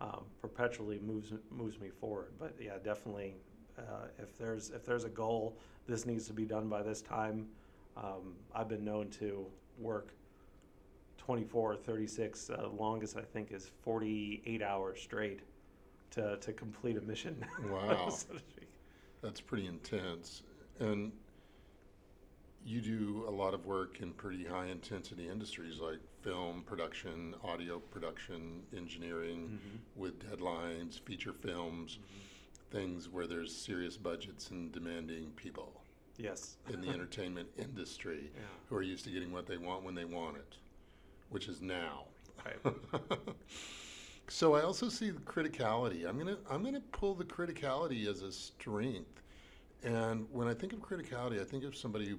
um, 0.00 0.24
perpetually 0.40 0.98
moves 0.98 1.32
moves 1.50 1.80
me 1.80 1.88
forward. 1.88 2.32
But 2.38 2.54
yeah, 2.60 2.76
definitely, 2.82 3.34
uh, 3.78 4.08
if 4.18 4.36
there's 4.36 4.70
if 4.70 4.84
there's 4.84 5.04
a 5.04 5.10
goal, 5.10 5.56
this 5.86 6.04
needs 6.04 6.26
to 6.26 6.32
be 6.32 6.44
done 6.44 6.68
by 6.68 6.82
this 6.82 7.00
time. 7.00 7.46
Um, 7.96 8.34
I've 8.54 8.68
been 8.68 8.84
known 8.84 9.08
to 9.20 9.46
work 9.78 10.08
24 11.18 11.72
or 11.72 11.76
36 11.76 12.50
uh, 12.50 12.68
longest 12.76 13.16
i 13.16 13.22
think 13.22 13.52
is 13.52 13.70
48 13.82 14.62
hours 14.62 15.00
straight 15.00 15.40
to, 16.10 16.36
to 16.38 16.52
complete 16.52 16.96
a 16.96 17.00
mission 17.00 17.44
Wow. 17.70 18.08
so. 18.10 18.34
That's 19.22 19.40
pretty 19.40 19.66
intense. 19.66 20.42
And 20.80 21.10
you 22.64 22.80
do 22.80 23.24
a 23.26 23.30
lot 23.30 23.52
of 23.54 23.66
work 23.66 24.00
in 24.00 24.12
pretty 24.12 24.44
high 24.44 24.66
intensity 24.66 25.28
industries 25.28 25.80
like 25.80 25.98
film 26.22 26.62
production, 26.66 27.34
audio 27.42 27.78
production, 27.78 28.62
engineering 28.76 29.58
with 29.96 30.18
deadlines, 30.20 31.00
feature 31.00 31.32
films, 31.32 31.98
things 32.70 33.08
where 33.08 33.26
there's 33.26 33.54
serious 33.54 33.96
budgets 33.96 34.50
and 34.50 34.72
demanding 34.72 35.30
people 35.36 35.80
yes 36.18 36.58
in 36.72 36.80
the 36.80 36.88
entertainment 36.96 37.48
industry 37.58 38.30
Yeah. 38.34 38.42
who 38.68 38.76
are 38.76 38.82
used 38.82 39.04
to 39.04 39.10
getting 39.10 39.32
what 39.32 39.46
they 39.46 39.56
want 39.58 39.82
when 39.84 39.94
they 39.94 40.04
want 40.04 40.36
it, 40.36 40.56
which 41.34 41.48
is 41.48 41.60
now. 41.60 42.04
right 42.46 42.74
so 44.28 44.54
I 44.54 44.62
also 44.62 44.88
see 44.88 45.10
the 45.10 45.20
criticality. 45.20 46.08
I'm 46.08 46.16
gonna 46.16 46.38
I'm 46.48 46.62
gonna 46.62 46.80
pull 46.92 47.14
the 47.16 47.24
criticality 47.24 48.06
as 48.06 48.22
a 48.22 48.30
strength. 48.30 49.20
And 49.82 50.26
when 50.30 50.46
I 50.46 50.54
think 50.54 50.72
of 50.72 50.78
criticality, 50.78 51.40
I 51.40 51.44
think 51.44 51.64
of 51.64 51.76
somebody 51.76 52.08
who 52.08 52.18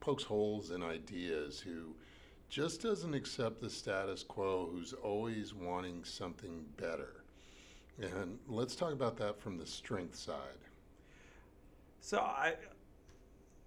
pokes 0.00 0.24
holes 0.24 0.72
in 0.72 0.82
ideas, 0.82 1.60
who 1.60 1.94
just 2.48 2.82
doesn't 2.82 3.14
accept 3.14 3.60
the 3.60 3.70
status 3.70 4.24
quo, 4.24 4.68
who's 4.72 4.92
always 4.92 5.54
wanting 5.54 6.02
something 6.04 6.64
better. 6.76 7.22
And 8.00 8.38
let's 8.48 8.74
talk 8.74 8.92
about 8.92 9.16
that 9.18 9.40
from 9.40 9.56
the 9.56 9.66
strength 9.66 10.16
side. 10.16 10.62
so 12.00 12.18
i 12.18 12.54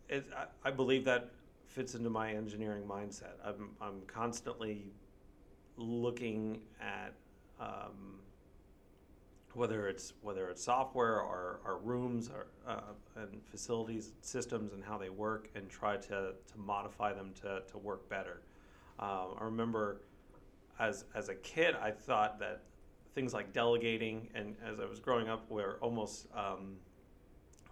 it, 0.10 0.26
I, 0.36 0.68
I 0.68 0.72
believe 0.72 1.06
that 1.06 1.30
fits 1.72 1.96
into 1.96 2.10
my 2.10 2.32
engineering 2.32 2.84
mindset 2.84 3.34
i'm, 3.46 3.70
I'm 3.82 4.02
constantly 4.08 4.92
looking 5.78 6.62
at 6.80 7.14
um, 7.60 8.20
whether 9.54 9.88
it's 9.88 10.14
whether 10.22 10.50
it's 10.50 10.64
software 10.64 11.22
or, 11.22 11.60
or 11.66 11.78
rooms 11.80 12.30
or 12.30 12.48
uh, 12.68 12.94
and 13.16 13.42
facilities 13.50 14.14
systems 14.22 14.74
and 14.74 14.84
how 14.84 14.98
they 14.98 15.10
work 15.10 15.50
and 15.56 15.70
try 15.70 15.98
to, 15.98 16.34
to 16.52 16.58
modify 16.58 17.14
them 17.14 17.32
to, 17.42 17.62
to 17.70 17.78
work 17.78 18.08
better. 18.10 18.42
Um, 19.00 19.36
I 19.40 19.44
remember 19.44 20.02
as 20.80 21.06
as 21.16 21.30
a 21.30 21.36
kid 21.36 21.76
I 21.82 21.92
thought 21.92 22.40
that 22.40 22.62
things 23.14 23.34
like 23.34 23.52
delegating 23.52 24.30
and 24.34 24.56
as 24.66 24.80
I 24.80 24.86
was 24.86 25.00
growing 25.00 25.28
up 25.28 25.50
were 25.50 25.78
almost 25.82 26.28
um, 26.34 26.78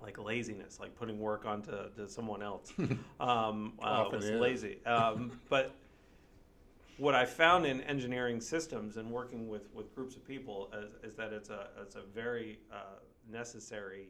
like 0.02 0.18
laziness, 0.18 0.80
like 0.80 0.96
putting 0.96 1.20
work 1.20 1.46
onto 1.46 1.72
to 1.96 2.08
someone 2.08 2.42
else. 2.42 2.74
um, 3.20 3.74
uh, 3.82 4.06
was 4.12 4.26
is. 4.26 4.40
lazy. 4.40 4.86
Um, 4.86 5.40
but 5.50 5.76
what 6.98 7.16
I 7.16 7.26
found 7.26 7.66
in 7.66 7.82
engineering 7.82 8.42
systems 8.42 8.98
and 8.98 9.10
working 9.10 9.48
with, 9.48 9.74
with 9.74 9.94
groups 9.96 10.16
of 10.16 10.26
people 10.26 10.72
is, 11.04 11.12
is 11.12 11.16
that 11.16 11.34
it's 11.34 11.50
a 11.50 11.68
it's 11.82 11.96
a 11.96 12.02
very 12.14 12.60
uh, 12.72 13.00
necessary 13.30 14.10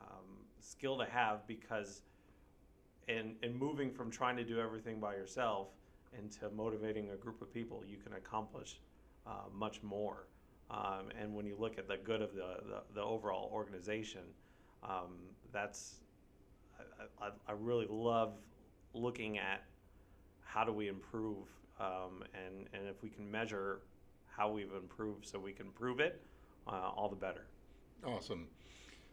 um, 0.00 0.44
skill 0.60 0.98
to 0.98 1.04
have 1.04 1.46
because 1.46 2.02
in 3.08 3.36
in 3.42 3.58
moving 3.58 3.90
from 3.90 4.10
trying 4.10 4.36
to 4.36 4.44
do 4.44 4.60
everything 4.60 5.00
by 5.00 5.14
yourself 5.14 5.68
into 6.18 6.50
motivating 6.50 7.10
a 7.10 7.16
group 7.16 7.40
of 7.40 7.52
people, 7.52 7.82
you 7.86 7.96
can 7.96 8.14
accomplish 8.14 8.80
uh, 9.26 9.48
much 9.52 9.82
more. 9.82 10.26
Um, 10.70 11.08
and 11.20 11.34
when 11.34 11.46
you 11.46 11.56
look 11.58 11.78
at 11.78 11.88
the 11.88 11.96
good 11.96 12.22
of 12.22 12.34
the, 12.34 12.56
the, 12.68 12.82
the 12.94 13.02
overall 13.02 13.50
organization, 13.52 14.22
um, 14.82 15.18
that's 15.52 15.96
I, 16.78 17.26
I, 17.26 17.30
I 17.48 17.52
really 17.52 17.86
love 17.88 18.34
looking 18.94 19.38
at 19.38 19.62
how 20.42 20.64
do 20.64 20.72
we 20.72 20.88
improve 20.88 21.46
um, 21.80 22.22
and, 22.34 22.68
and 22.74 22.86
if 22.88 23.02
we 23.02 23.08
can 23.08 23.30
measure 23.30 23.80
how 24.26 24.50
we've 24.50 24.72
improved 24.72 25.26
so 25.26 25.38
we 25.38 25.52
can 25.52 25.70
prove 25.70 26.00
it, 26.00 26.22
uh, 26.66 26.90
all 26.94 27.08
the 27.08 27.16
better. 27.16 27.46
Awesome. 28.06 28.46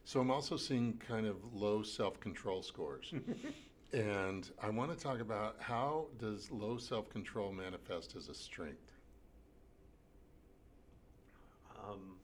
So 0.04 0.20
I'm 0.20 0.32
also 0.32 0.58
seeing 0.58 1.02
kind 1.06 1.26
of 1.26 1.54
low 1.54 1.82
self-control 1.82 2.64
scores. 2.64 3.14
and 3.94 4.50
I 4.62 4.70
want 4.70 4.98
to 4.98 5.02
talk 5.02 5.20
about 5.20 5.58
how 5.60 6.08
does 6.20 6.52
low 6.52 6.78
self-control 6.78 7.52
manifest 7.52 8.16
as 8.16 8.30
a 8.30 8.34
strength? 8.34 8.92
Um, 11.90 12.16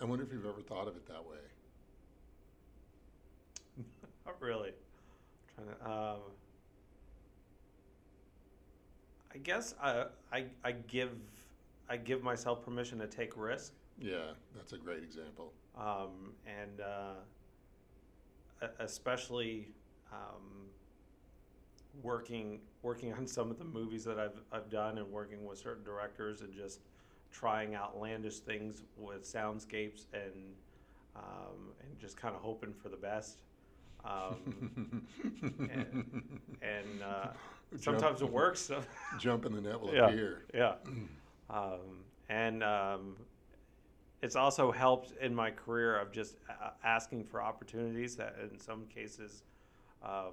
I 0.00 0.04
wonder 0.04 0.24
if 0.24 0.32
you've 0.32 0.46
ever 0.46 0.62
thought 0.62 0.88
of 0.88 0.96
it 0.96 1.06
that 1.06 1.24
way. 1.24 1.38
Not 4.26 4.40
really. 4.40 4.72
trying 5.54 5.68
to, 5.68 5.90
um, 5.90 6.20
I 9.34 9.38
guess 9.38 9.74
I, 9.82 10.06
I, 10.32 10.46
I 10.64 10.72
give 10.72 11.10
I 11.88 11.96
give 11.96 12.22
myself 12.22 12.62
permission 12.64 12.98
to 13.00 13.06
take 13.06 13.36
risk. 13.36 13.74
Yeah, 13.98 14.32
that's 14.54 14.72
a 14.72 14.78
great 14.78 15.02
example. 15.02 15.52
um, 15.76 16.34
and 16.46 16.80
uh, 16.80 17.14
especially 18.78 19.74
um, 20.12 20.70
working 22.02 22.60
working 22.82 23.12
on 23.18 23.26
some 23.26 23.50
of 23.50 23.58
the 23.58 23.64
movies 23.64 24.04
that 24.04 24.18
I've 24.18 24.40
I've 24.52 24.70
done 24.70 24.98
and 24.98 25.10
working 25.10 25.44
with 25.44 25.58
certain 25.58 25.84
directors 25.84 26.42
and 26.42 26.52
just 26.54 26.80
trying 27.32 27.74
outlandish 27.76 28.40
things 28.40 28.82
with 28.96 29.22
soundscapes 29.24 30.06
and 30.12 30.54
um, 31.16 31.72
and 31.82 31.98
just 31.98 32.16
kind 32.16 32.34
of 32.34 32.40
hoping 32.42 32.72
for 32.74 32.88
the 32.88 32.96
best. 32.96 33.42
Um, 34.04 35.06
and 35.70 36.40
and 36.62 37.02
uh, 37.02 37.28
sometimes 37.78 38.22
it 38.22 38.30
works. 38.30 38.60
so- 38.60 38.82
Jump 39.18 39.44
in 39.46 39.52
the 39.54 39.60
net 39.60 39.80
will 39.80 39.92
yeah, 39.94 40.06
appear. 40.06 40.44
yeah. 40.54 40.74
Um, 41.50 42.04
and 42.28 42.62
um, 42.62 43.16
it's 44.22 44.36
also 44.36 44.70
helped 44.70 45.12
in 45.20 45.34
my 45.34 45.50
career 45.50 45.98
of 45.98 46.12
just 46.12 46.36
uh, 46.48 46.70
asking 46.84 47.24
for 47.24 47.42
opportunities 47.42 48.16
that, 48.16 48.36
in 48.50 48.58
some 48.58 48.86
cases, 48.86 49.42
um, 50.02 50.32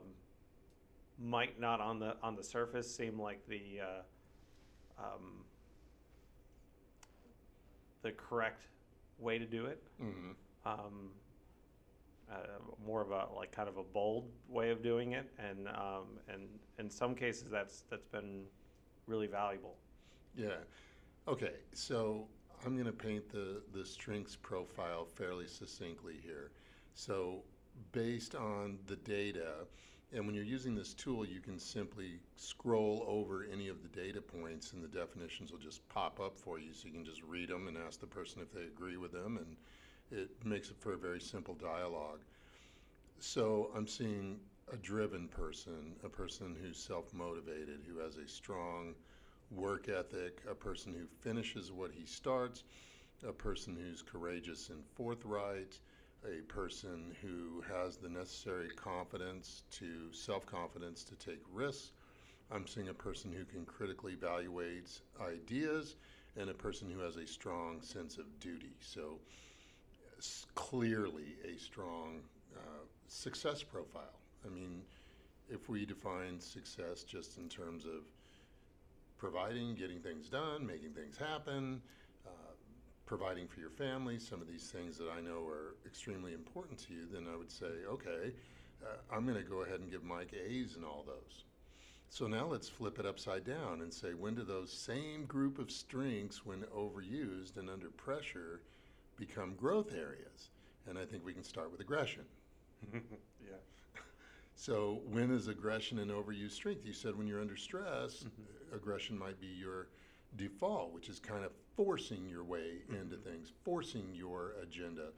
might 1.20 1.60
not 1.60 1.82
on 1.82 2.00
the 2.00 2.16
on 2.24 2.36
the 2.36 2.44
surface 2.44 2.94
seem 2.94 3.20
like 3.20 3.46
the 3.48 3.80
uh, 3.82 5.04
um, 5.04 5.44
the 8.04 8.12
correct 8.12 8.64
way 9.20 9.38
to 9.40 9.46
do 9.46 9.66
it. 9.66 9.82
Mhm. 10.02 10.36
Uh, 12.30 12.60
more 12.86 13.02
of 13.02 13.12
a 13.12 13.28
like 13.34 13.52
kind 13.54 13.70
of 13.70 13.78
a 13.78 13.84
bold 13.84 14.30
way 14.50 14.70
of 14.70 14.84
doing 14.84 15.14
it, 15.14 15.30
and 15.40 15.68
um, 15.70 16.20
and 16.28 16.60
in 16.78 16.90
some 16.90 17.16
cases 17.16 17.50
that's 17.50 17.84
that's 17.90 18.08
been 18.08 18.44
really 19.06 19.28
valuable. 19.28 19.78
Yeah. 20.36 20.58
Okay, 21.28 21.54
so 21.74 22.28
I'm 22.66 22.74
going 22.74 22.86
to 22.86 22.92
paint 22.92 23.30
the, 23.30 23.62
the 23.74 23.86
strengths 23.86 24.36
profile 24.36 25.06
fairly 25.06 25.48
succinctly 25.48 26.20
here. 26.24 26.52
So, 26.94 27.44
based 27.92 28.36
on 28.36 28.80
the 28.88 28.96
data, 28.96 29.68
and 30.14 30.26
when 30.26 30.34
you're 30.34 30.44
using 30.44 30.74
this 30.74 30.94
tool, 30.94 31.26
you 31.26 31.42
can 31.42 31.60
simply 31.60 32.20
scroll 32.36 33.04
over 33.08 33.46
any 33.52 33.68
of 33.68 33.84
the 33.84 33.90
data 33.90 34.22
points 34.22 34.72
and 34.74 34.84
the 34.84 34.88
definitions 34.88 35.52
will 35.52 35.60
just 35.60 35.88
pop 35.90 36.20
up 36.20 36.38
for 36.38 36.60
you. 36.60 36.74
So, 36.74 36.88
you 36.88 36.94
can 36.94 37.06
just 37.06 37.24
read 37.24 37.50
them 37.50 37.68
and 37.68 37.78
ask 37.78 38.00
the 38.00 38.08
person 38.08 38.42
if 38.42 38.52
they 38.52 38.64
agree 38.64 38.98
with 38.98 39.12
them, 39.12 39.38
and 39.38 39.58
it 40.12 40.30
makes 40.46 40.70
it 40.70 40.78
for 40.80 40.94
a 40.94 40.98
very 40.98 41.22
simple 41.22 41.56
dialogue. 41.56 42.22
So, 43.20 43.72
I'm 43.76 43.88
seeing 43.88 44.40
a 44.72 44.78
driven 44.78 45.28
person, 45.28 45.96
a 46.04 46.10
person 46.10 46.56
who's 46.62 46.78
self 46.78 47.14
motivated, 47.14 47.82
who 47.88 48.00
has 48.00 48.18
a 48.18 48.28
strong 48.28 48.96
work 49.52 49.90
ethic, 49.90 50.42
a 50.50 50.56
person 50.56 50.94
who 50.94 51.08
finishes 51.22 51.72
what 51.72 51.92
he 51.92 52.06
starts, 52.06 52.64
a 53.28 53.34
person 53.34 53.76
who's 53.76 54.02
courageous 54.02 54.70
and 54.70 54.84
forthright, 54.96 55.80
a 56.26 56.42
person 56.44 57.16
who 57.22 57.62
has 57.62 57.98
the 57.98 58.10
necessary 58.10 58.70
confidence 58.70 59.64
to 59.72 60.12
self 60.14 60.46
confidence 60.46 61.04
to 61.06 61.16
take 61.16 61.42
risks. 61.52 61.92
I'm 62.52 62.68
seeing 62.68 62.90
a 62.90 62.94
person 62.94 63.32
who 63.32 63.46
can 63.46 63.66
critically 63.66 64.14
evaluate 64.14 65.02
ideas 65.22 65.96
and 66.36 66.50
a 66.50 66.54
person 66.54 66.90
who 66.90 67.00
has 67.00 67.18
a 67.18 67.28
strong 67.28 67.82
sense 67.82 68.18
of 68.18 68.40
duty. 68.40 68.74
So, 68.80 69.20
clearly 70.56 71.36
a 71.44 71.58
strong 71.60 72.22
uh, 72.56 72.86
success 73.08 73.64
profile. 73.64 74.20
I 74.46 74.50
mean, 74.50 74.82
if 75.50 75.70
we 75.70 75.86
define 75.86 76.40
success 76.40 77.04
just 77.04 77.38
in 77.38 77.50
terms 77.50 77.86
of 77.86 78.04
providing, 79.18 79.76
getting 79.76 80.00
things 80.00 80.30
done, 80.30 80.66
making 80.66 80.92
things 80.92 81.18
happen, 81.18 81.82
uh, 82.26 82.30
providing 83.06 83.48
for 83.48 83.60
your 83.60 83.70
family, 83.70 84.20
some 84.20 84.42
of 84.42 84.48
these 84.48 84.70
things 84.70 84.98
that 84.98 85.08
I 85.10 85.22
know 85.22 85.46
are 85.48 85.76
extremely 85.86 86.34
important 86.34 86.80
to 86.88 86.94
you, 86.94 87.08
then 87.12 87.28
I 87.32 87.38
would 87.38 87.52
say, 87.52 87.86
okay, 87.88 88.34
uh, 88.84 89.16
I'm 89.16 89.26
going 89.26 89.42
to 89.42 89.50
go 89.50 89.64
ahead 89.64 89.80
and 89.80 89.90
give 89.90 90.04
Mike 90.04 90.34
A's 90.34 90.76
in 90.76 90.84
all 90.84 91.04
those. 91.06 91.46
So 92.10 92.28
now 92.28 92.46
let's 92.46 92.70
flip 92.70 93.00
it 93.00 93.06
upside 93.06 93.44
down 93.44 93.82
and 93.82 93.94
say, 93.94 94.14
when 94.14 94.36
do 94.36 94.44
those 94.44 94.72
same 94.72 95.26
group 95.26 95.60
of 95.60 95.72
strengths, 95.72 96.46
when 96.46 96.64
overused 96.76 97.58
and 97.58 97.70
under 97.70 97.90
pressure, 97.90 98.62
become 99.18 99.56
growth 99.56 99.94
areas? 99.94 100.50
And 100.88 100.98
I 100.98 101.06
think 101.06 101.26
we 101.26 101.34
can 101.34 101.44
start 101.44 101.72
with 101.72 101.82
aggression. 101.82 102.24
yeah. 102.94 103.58
So 104.56 105.02
when 105.12 105.32
is 105.32 105.48
aggression 105.48 106.00
an 106.00 106.10
overused 106.10 106.52
strength? 106.52 106.86
You 106.86 106.94
said 106.94 107.16
when 107.16 107.28
you're 107.28 107.42
under 107.42 107.58
stress, 107.58 108.26
aggression 108.74 109.18
might 109.18 109.40
be 109.40 109.48
your 109.48 109.88
default, 110.36 110.94
which 110.94 111.10
is 111.10 111.20
kind 111.20 111.44
of 111.44 111.52
forcing 111.76 112.28
your 112.28 112.44
way 112.44 112.80
into 112.90 113.18
things, 113.18 113.52
forcing 113.64 114.10
your 114.14 114.54
agenda, 114.62 115.10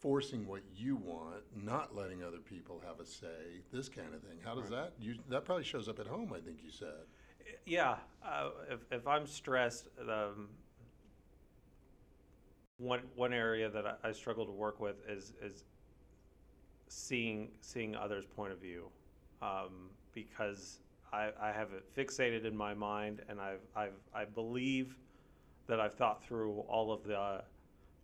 forcing 0.00 0.46
what 0.46 0.62
you 0.74 0.96
want, 0.96 1.42
not 1.54 1.94
letting 1.94 2.24
other 2.24 2.38
people 2.38 2.82
have 2.86 3.00
a 3.00 3.06
say, 3.06 3.62
this 3.72 3.88
kind 3.88 4.14
of 4.14 4.22
thing. 4.22 4.38
How 4.44 4.54
does 4.54 4.70
that? 4.70 4.94
You, 4.98 5.16
that 5.28 5.44
probably 5.44 5.64
shows 5.64 5.88
up 5.88 6.00
at 6.00 6.06
home. 6.06 6.32
I 6.34 6.40
think 6.40 6.58
you 6.64 6.70
said. 6.70 7.06
Yeah, 7.66 7.96
uh, 8.24 8.50
if, 8.70 8.80
if 8.90 9.06
I'm 9.06 9.26
stressed, 9.26 9.88
um, 10.00 10.48
one 12.80 13.02
one 13.14 13.32
area 13.32 13.68
that 13.68 13.86
I, 13.86 14.08
I 14.08 14.12
struggle 14.12 14.46
to 14.46 14.52
work 14.52 14.80
with 14.80 14.96
is 15.08 15.34
is 15.42 15.64
seeing 16.88 17.50
seeing 17.60 17.94
others' 17.94 18.24
point 18.24 18.52
of 18.52 18.58
view, 18.58 18.86
um, 19.42 19.90
because 20.12 20.80
I, 21.12 21.30
I 21.40 21.52
have 21.52 21.68
it 21.72 21.84
fixated 21.94 22.44
in 22.44 22.56
my 22.56 22.74
mind, 22.74 23.20
and 23.28 23.40
I've 23.40 23.60
I've 23.76 24.00
I 24.14 24.24
believe 24.24 24.96
that 25.66 25.78
I've 25.78 25.94
thought 25.94 26.24
through 26.24 26.60
all 26.68 26.90
of 26.92 27.04
the 27.04 27.42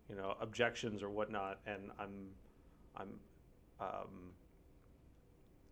you 0.09 0.15
know 0.15 0.35
objections 0.39 1.01
or 1.01 1.09
whatnot, 1.09 1.59
and 1.65 1.89
I'm 1.99 2.29
I'm 2.95 3.19
um, 3.79 4.31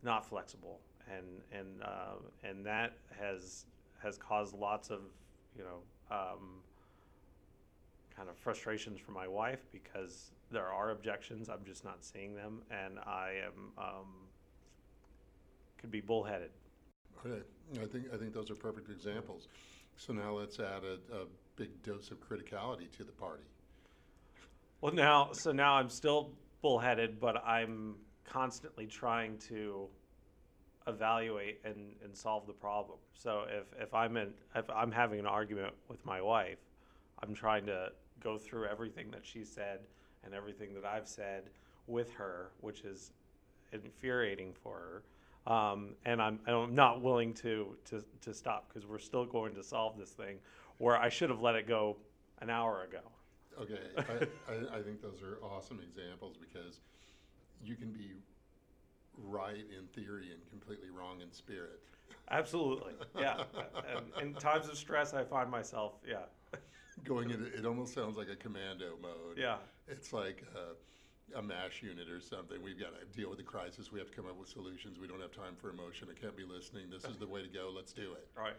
not 0.03 0.25
flexible, 0.25 0.79
and 1.15 1.41
and 1.51 1.83
uh, 1.83 2.15
and 2.43 2.65
that 2.65 2.93
has 3.19 3.65
has 4.01 4.17
caused 4.17 4.55
lots 4.55 4.89
of 4.89 5.01
you 5.55 5.63
know 5.63 6.15
um, 6.15 6.61
kind 8.15 8.30
of 8.30 8.38
frustrations 8.38 8.99
for 8.99 9.12
my 9.12 9.28
wife 9.28 9.65
because 9.71 10.32
there 10.51 10.67
are 10.67 10.91
objections. 10.91 11.49
I'm 11.49 11.63
just 11.65 11.84
not 11.84 12.04
seeing 12.04 12.36
them, 12.36 12.62
and 12.71 12.99
I 12.99 13.34
am 13.45 13.71
um, 13.78 14.13
could 15.78 15.91
be 15.91 16.01
bullheaded. 16.01 16.51
Okay, 17.25 17.41
I 17.82 17.86
think 17.86 18.06
I 18.13 18.17
think 18.17 18.34
those 18.34 18.49
are 18.49 18.56
perfect 18.56 18.89
examples. 18.89 19.47
So 19.97 20.13
now 20.13 20.32
let's 20.32 20.60
add 20.60 20.84
a, 20.84 21.15
a 21.15 21.25
big 21.56 21.82
dose 21.84 22.12
of 22.12 22.19
criticality 22.19 22.91
to 22.97 23.04
the 23.04 23.12
party. 23.12 23.43
Well, 24.82 24.93
now 24.93 25.32
so 25.32 25.51
now 25.51 25.75
I'm 25.75 25.89
still 25.89 26.32
bullheaded, 26.62 27.19
but 27.19 27.43
I'm 27.45 27.95
constantly 28.23 28.88
trying 28.88 29.38
to 29.49 29.88
evaluate 30.88 31.60
and, 31.63 31.95
and 32.04 32.15
solve 32.15 32.45
the 32.45 32.54
problem. 32.54 32.99
So 33.13 33.45
if, 33.49 33.82
if 33.82 33.93
I'm 33.93 34.17
in 34.17 34.34
if 34.56 34.69
I'm 34.69 34.91
having 34.91 35.19
an 35.19 35.25
argument 35.25 35.73
with 35.88 36.06
my 36.06 36.21
wife, 36.21 36.60
I'm 37.23 37.34
trying 37.34 37.65
to 37.67 37.89
go 38.19 38.38
through 38.38 38.65
everything 38.65 39.12
that 39.12 39.25
she 39.25 39.43
said 39.43 39.80
and 40.23 40.34
everything 40.34 40.73
that 40.73 40.86
I've 40.86 41.08
said 41.08 41.43
with 41.88 42.12
her, 42.13 42.51
which 42.62 42.82
is 42.82 43.12
infuriating 43.71 44.54
for 44.54 44.78
her. 44.78 45.04
Um, 45.51 45.89
and 46.06 46.21
I'm, 46.21 46.39
I'm 46.47 46.73
not 46.73 47.01
willing 47.01 47.34
to, 47.36 47.75
to, 47.86 48.04
to 48.21 48.34
stop 48.34 48.67
because 48.67 48.88
we're 48.88 48.97
still 48.97 49.25
going 49.25 49.54
to 49.56 49.63
solve 49.63 49.97
this 49.97 50.10
thing 50.10 50.38
where 50.80 50.97
I 50.97 51.10
should 51.10 51.30
have 51.30 51.41
let 51.41 51.56
it 51.56 51.67
go 51.67 51.97
an 52.41 52.49
hour 52.49 52.84
ago. 52.84 52.99
Okay, 53.62 53.80
I, 53.97 54.01
I, 54.51 54.80
I 54.80 54.82
think 54.82 55.01
those 55.01 55.21
are 55.21 55.38
awesome 55.45 55.80
examples 55.82 56.36
because 56.38 56.82
you 57.63 57.75
can 57.75 57.91
be 57.91 58.13
right 59.23 59.65
in 59.78 59.86
theory 59.93 60.32
and 60.32 60.41
completely 60.49 60.89
wrong 60.89 61.21
in 61.21 61.32
spirit. 61.32 61.80
Absolutely, 62.32 62.93
yeah. 63.17 63.43
and 63.95 64.06
in 64.21 64.34
times 64.34 64.67
of 64.67 64.78
stress, 64.78 65.13
I 65.13 65.23
find 65.23 65.49
myself, 65.49 65.93
yeah, 66.08 66.23
Going 67.03 67.29
into 67.29 67.45
it 67.47 67.65
almost 67.65 67.93
sounds 67.93 68.17
like 68.17 68.29
a 68.29 68.36
commando 68.36 68.93
mode. 69.01 69.38
yeah, 69.38 69.58
It's 69.88 70.13
like 70.13 70.43
a, 70.55 71.38
a 71.38 71.41
MASH 71.41 71.84
unit 71.84 72.10
or 72.10 72.19
something. 72.21 72.62
We've 72.63 72.79
got 72.79 72.97
to 72.99 73.05
deal 73.17 73.29
with 73.29 73.38
the 73.38 73.43
crisis. 73.43 73.91
We 73.91 73.99
have 73.99 74.10
to 74.10 74.15
come 74.15 74.25
up 74.25 74.38
with 74.39 74.49
solutions. 74.49 74.97
We 74.99 75.08
don't 75.08 75.21
have 75.21 75.31
time 75.31 75.55
for 75.60 75.69
emotion. 75.69 76.08
I 76.10 76.19
can't 76.19 76.36
be 76.38 76.45
listening. 76.45 76.89
This 76.89 77.03
is 77.05 77.17
the 77.17 77.27
way 77.27 77.41
to 77.41 77.47
go. 77.49 77.71
Let's 77.75 77.93
do 77.93 78.13
it. 78.13 78.27
right. 78.38 78.55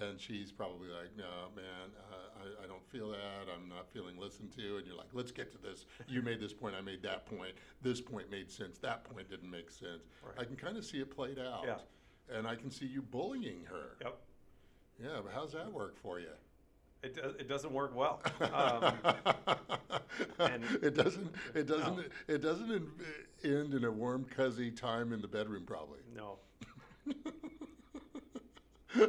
And 0.00 0.20
she's 0.20 0.50
probably 0.50 0.88
like, 0.88 1.16
no, 1.16 1.48
man, 1.54 1.88
uh, 2.10 2.42
I, 2.42 2.64
I 2.64 2.66
don't 2.66 2.84
feel 2.90 3.08
that. 3.10 3.46
I'm 3.54 3.68
not 3.68 3.88
feeling 3.92 4.18
listened 4.18 4.50
to. 4.56 4.76
And 4.78 4.86
you're 4.86 4.96
like, 4.96 5.06
let's 5.12 5.30
get 5.30 5.52
to 5.52 5.58
this. 5.58 5.86
You 6.08 6.22
made 6.22 6.40
this 6.40 6.52
point. 6.52 6.74
I 6.76 6.80
made 6.82 7.02
that 7.04 7.24
point. 7.24 7.52
This 7.82 8.00
point 8.00 8.28
made 8.30 8.50
sense. 8.50 8.78
That 8.78 9.04
point 9.04 9.30
didn't 9.30 9.50
make 9.50 9.70
sense. 9.70 10.02
I 10.36 10.44
can 10.44 10.56
kind 10.56 10.76
of 10.76 10.84
see 10.84 10.98
it 10.98 11.14
played 11.14 11.38
out. 11.38 11.62
Yeah. 11.64 12.36
And 12.36 12.46
I 12.48 12.56
can 12.56 12.70
see 12.70 12.84
you 12.86 13.00
bullying 13.00 13.64
her. 13.70 13.96
Yep. 14.02 14.18
Yeah, 15.02 15.20
but 15.22 15.32
how's 15.32 15.52
that 15.52 15.72
work 15.72 15.96
for 16.02 16.18
you? 16.18 16.34
It, 17.06 17.18
it 17.40 17.48
doesn't 17.48 17.72
work 17.72 17.94
well. 17.94 18.20
Um, 18.52 18.94
and- 20.38 20.64
it 20.82 20.94
doesn't. 20.94 21.34
It 21.54 21.66
doesn't. 21.66 21.96
No. 21.96 22.04
It 22.26 22.40
doesn't 22.42 22.70
en- 22.70 22.90
end 23.44 23.74
in 23.74 23.84
a 23.84 23.90
warm, 23.90 24.24
cozy 24.24 24.70
time 24.70 25.12
in 25.12 25.20
the 25.20 25.28
bedroom, 25.28 25.64
probably. 25.66 25.98
no. 26.14 26.38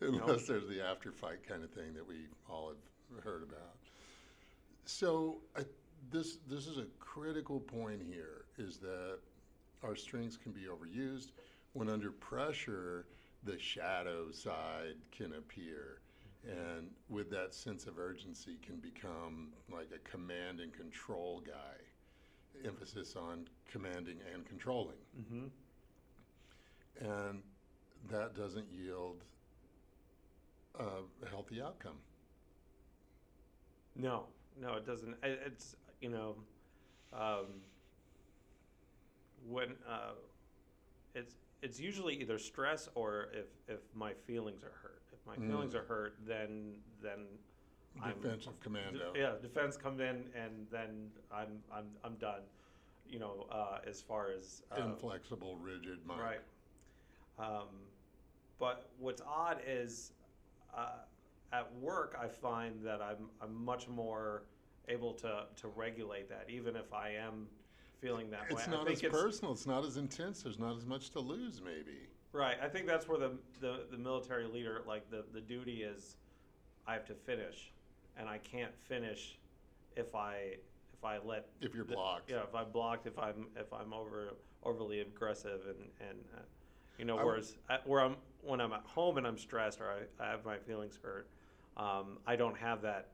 Unless 0.00 0.46
there's 0.46 0.68
the 0.68 0.80
after 0.82 1.12
fight 1.12 1.46
kind 1.46 1.62
of 1.62 1.70
thing 1.70 1.92
that 1.94 2.06
we 2.06 2.26
all 2.48 2.72
have 3.14 3.24
heard 3.24 3.42
about. 3.42 3.76
So 4.84 5.38
I, 5.56 5.62
this 6.10 6.38
this 6.48 6.66
is 6.66 6.78
a 6.78 6.86
critical 6.98 7.60
point 7.60 8.00
here 8.02 8.44
is 8.58 8.78
that 8.78 9.18
our 9.82 9.96
strengths 9.96 10.36
can 10.36 10.52
be 10.52 10.62
overused 10.62 11.28
when 11.72 11.88
under 11.88 12.10
pressure 12.10 13.06
the 13.44 13.58
shadow 13.58 14.30
side 14.30 14.96
can 15.10 15.34
appear 15.34 16.00
and 16.44 16.88
with 17.08 17.30
that 17.30 17.54
sense 17.54 17.86
of 17.86 17.98
urgency 17.98 18.58
can 18.64 18.76
become 18.76 19.52
like 19.72 19.88
a 19.94 20.10
command 20.10 20.60
and 20.60 20.72
control 20.72 21.42
guy 21.46 22.64
emphasis 22.64 23.16
on 23.16 23.48
commanding 23.70 24.18
and 24.32 24.46
controlling. 24.46 24.98
Mm-hmm. 25.18 25.46
And 27.06 27.42
that 28.10 28.34
doesn't 28.34 28.66
yield 28.70 29.24
a 30.78 31.28
healthy 31.28 31.60
outcome. 31.62 31.96
No, 33.94 34.24
no, 34.60 34.74
it 34.74 34.86
doesn't. 34.86 35.16
It's 35.22 35.76
you 36.00 36.08
know, 36.08 36.36
um, 37.12 37.46
when 39.48 39.74
uh, 39.88 40.12
it's 41.14 41.34
it's 41.62 41.78
usually 41.80 42.14
either 42.20 42.38
stress 42.38 42.88
or 42.94 43.28
if 43.32 43.46
if 43.68 43.80
my 43.94 44.12
feelings 44.26 44.62
are 44.64 44.72
hurt. 44.82 45.02
If 45.12 45.24
my 45.26 45.36
feelings 45.36 45.74
Mm. 45.74 45.80
are 45.80 45.84
hurt, 45.84 46.16
then 46.26 46.82
then 47.00 47.26
I'm- 48.00 48.20
Defensive 48.20 48.58
commando. 48.60 49.12
yeah, 49.14 49.36
defense 49.40 49.76
comes 49.76 50.00
in 50.00 50.30
and 50.34 50.66
then 50.70 51.10
I'm 51.30 51.62
I'm 51.72 51.96
I'm 52.04 52.16
done. 52.16 52.42
You 53.06 53.18
know, 53.18 53.46
uh, 53.50 53.80
as 53.86 54.00
far 54.00 54.30
as 54.30 54.62
uh, 54.72 54.76
Inflexible, 54.82 55.56
rigid 55.58 56.04
mind. 56.06 56.20
Right. 56.20 56.40
Um, 57.38 57.68
but 58.58 58.90
what's 58.98 59.20
odd 59.22 59.60
is 59.66 60.12
uh, 60.74 61.00
at 61.52 61.74
work, 61.76 62.16
I 62.18 62.28
find 62.28 62.80
that 62.84 63.02
I'm, 63.02 63.28
I'm 63.42 63.52
much 63.64 63.88
more 63.88 64.44
able 64.88 65.12
to, 65.14 65.46
to 65.56 65.68
regulate 65.68 66.28
that, 66.30 66.48
even 66.48 66.76
if 66.76 66.92
I 66.94 67.10
am 67.10 67.48
feeling 68.02 68.30
that 68.30 68.40
way. 68.42 68.46
It's 68.50 68.68
I 68.68 68.70
not 68.72 68.84
think 68.86 68.98
as 68.98 69.04
it's- 69.04 69.22
personal. 69.22 69.52
It's 69.52 69.66
not 69.66 69.84
as 69.84 69.96
intense. 69.96 70.42
There's 70.42 70.58
not 70.58 70.76
as 70.76 70.84
much 70.84 71.10
to 71.10 71.20
lose, 71.20 71.62
maybe. 71.64 72.08
Right. 72.32 72.56
I 72.62 72.68
think 72.68 72.86
that's 72.86 73.08
where 73.08 73.18
the, 73.18 73.32
the, 73.60 73.84
the 73.90 73.96
military 73.98 74.46
leader, 74.46 74.82
like 74.86 75.08
the, 75.10 75.24
the 75.32 75.40
duty 75.40 75.82
is, 75.82 76.16
I 76.86 76.94
have 76.94 77.06
to 77.06 77.14
finish, 77.14 77.72
and 78.16 78.28
I 78.28 78.38
can't 78.38 78.72
finish 78.88 79.38
if 79.96 80.14
I 80.14 80.56
if 80.94 81.04
I 81.04 81.18
let 81.24 81.46
If 81.60 81.74
you're 81.74 81.84
the- 81.84 81.94
blocked. 81.94 82.30
yeah, 82.30 82.42
if 82.42 82.54
I'm 82.54 82.70
blocked, 82.72 83.06
if 83.06 83.18
I'm 83.18 83.46
if 83.56 83.72
I'm 83.72 83.92
over 83.92 84.34
overly 84.64 85.00
aggressive, 85.00 85.60
and 85.68 86.08
and 86.08 86.18
uh, 86.34 86.40
you 86.98 87.04
know, 87.04 87.18
I 87.18 87.24
whereas 87.24 87.56
at, 87.70 87.86
where 87.86 88.00
I'm 88.00 88.16
when 88.40 88.60
I'm 88.60 88.72
at 88.72 88.82
home 88.84 89.18
and 89.18 89.26
I'm 89.26 89.38
stressed 89.38 89.80
or 89.80 89.90
I, 89.90 90.24
I 90.24 90.30
have 90.30 90.44
my 90.44 90.56
feelings 90.58 90.98
hurt, 91.02 91.28
um, 91.76 92.18
I 92.26 92.34
don't 92.34 92.56
have 92.56 92.82
that. 92.82 93.11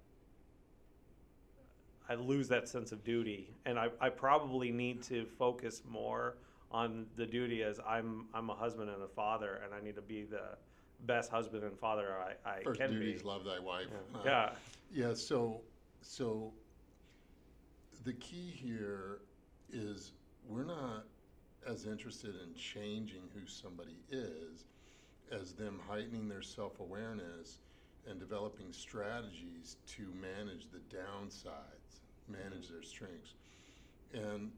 I 2.09 2.15
lose 2.15 2.49
that 2.49 2.69
sense 2.69 2.93
of 2.93 3.05
duty, 3.05 3.55
and 3.67 3.79
I, 3.79 3.89
I 4.01 4.09
probably 4.09 4.71
need 4.71 5.03
to 5.05 5.27
focus 5.39 5.83
more 5.89 6.37
on 6.71 7.07
the 7.17 7.27
duty 7.27 7.63
as 7.63 7.81
I'm 7.87 8.27
I'm 8.35 8.51
a 8.51 8.55
husband 8.55 8.91
and 8.91 9.03
a 9.03 9.09
father, 9.09 9.61
and 9.65 9.75
I 9.75 9.85
need 9.85 9.95
to 9.97 10.03
be 10.03 10.25
the 10.25 10.57
best 11.07 11.31
husband 11.31 11.65
and 11.65 11.79
father 11.79 12.15
I, 12.45 12.49
I 12.49 12.63
First 12.63 12.81
can 12.81 12.91
duty 12.93 13.15
be. 13.15 13.19
love 13.21 13.45
thy 13.45 13.59
wife. 13.59 13.87
Yeah. 14.15 14.19
Uh, 14.19 14.23
yeah. 14.25 14.51
Yeah, 15.09 15.15
so 15.15 15.61
so 16.01 16.53
the 18.05 18.15
key 18.15 18.51
here 18.55 19.21
is 19.71 20.13
we're 20.49 20.65
not 20.65 21.05
as 21.67 21.85
interested 21.87 22.35
in 22.37 22.55
changing 22.55 23.23
who 23.35 23.47
somebody 23.47 23.99
is 24.11 24.65
as 25.31 25.53
them 25.53 25.79
heightening 25.87 26.27
their 26.29 26.41
self-awareness 26.41 27.59
and 28.09 28.19
developing 28.19 28.73
strategies 28.73 29.77
to 29.87 30.03
manage 30.21 30.67
the 30.71 30.79
downsides, 30.95 32.01
manage 32.29 32.67
mm-hmm. 32.67 32.75
their 32.75 32.83
strengths. 32.83 33.35
And 34.13 34.51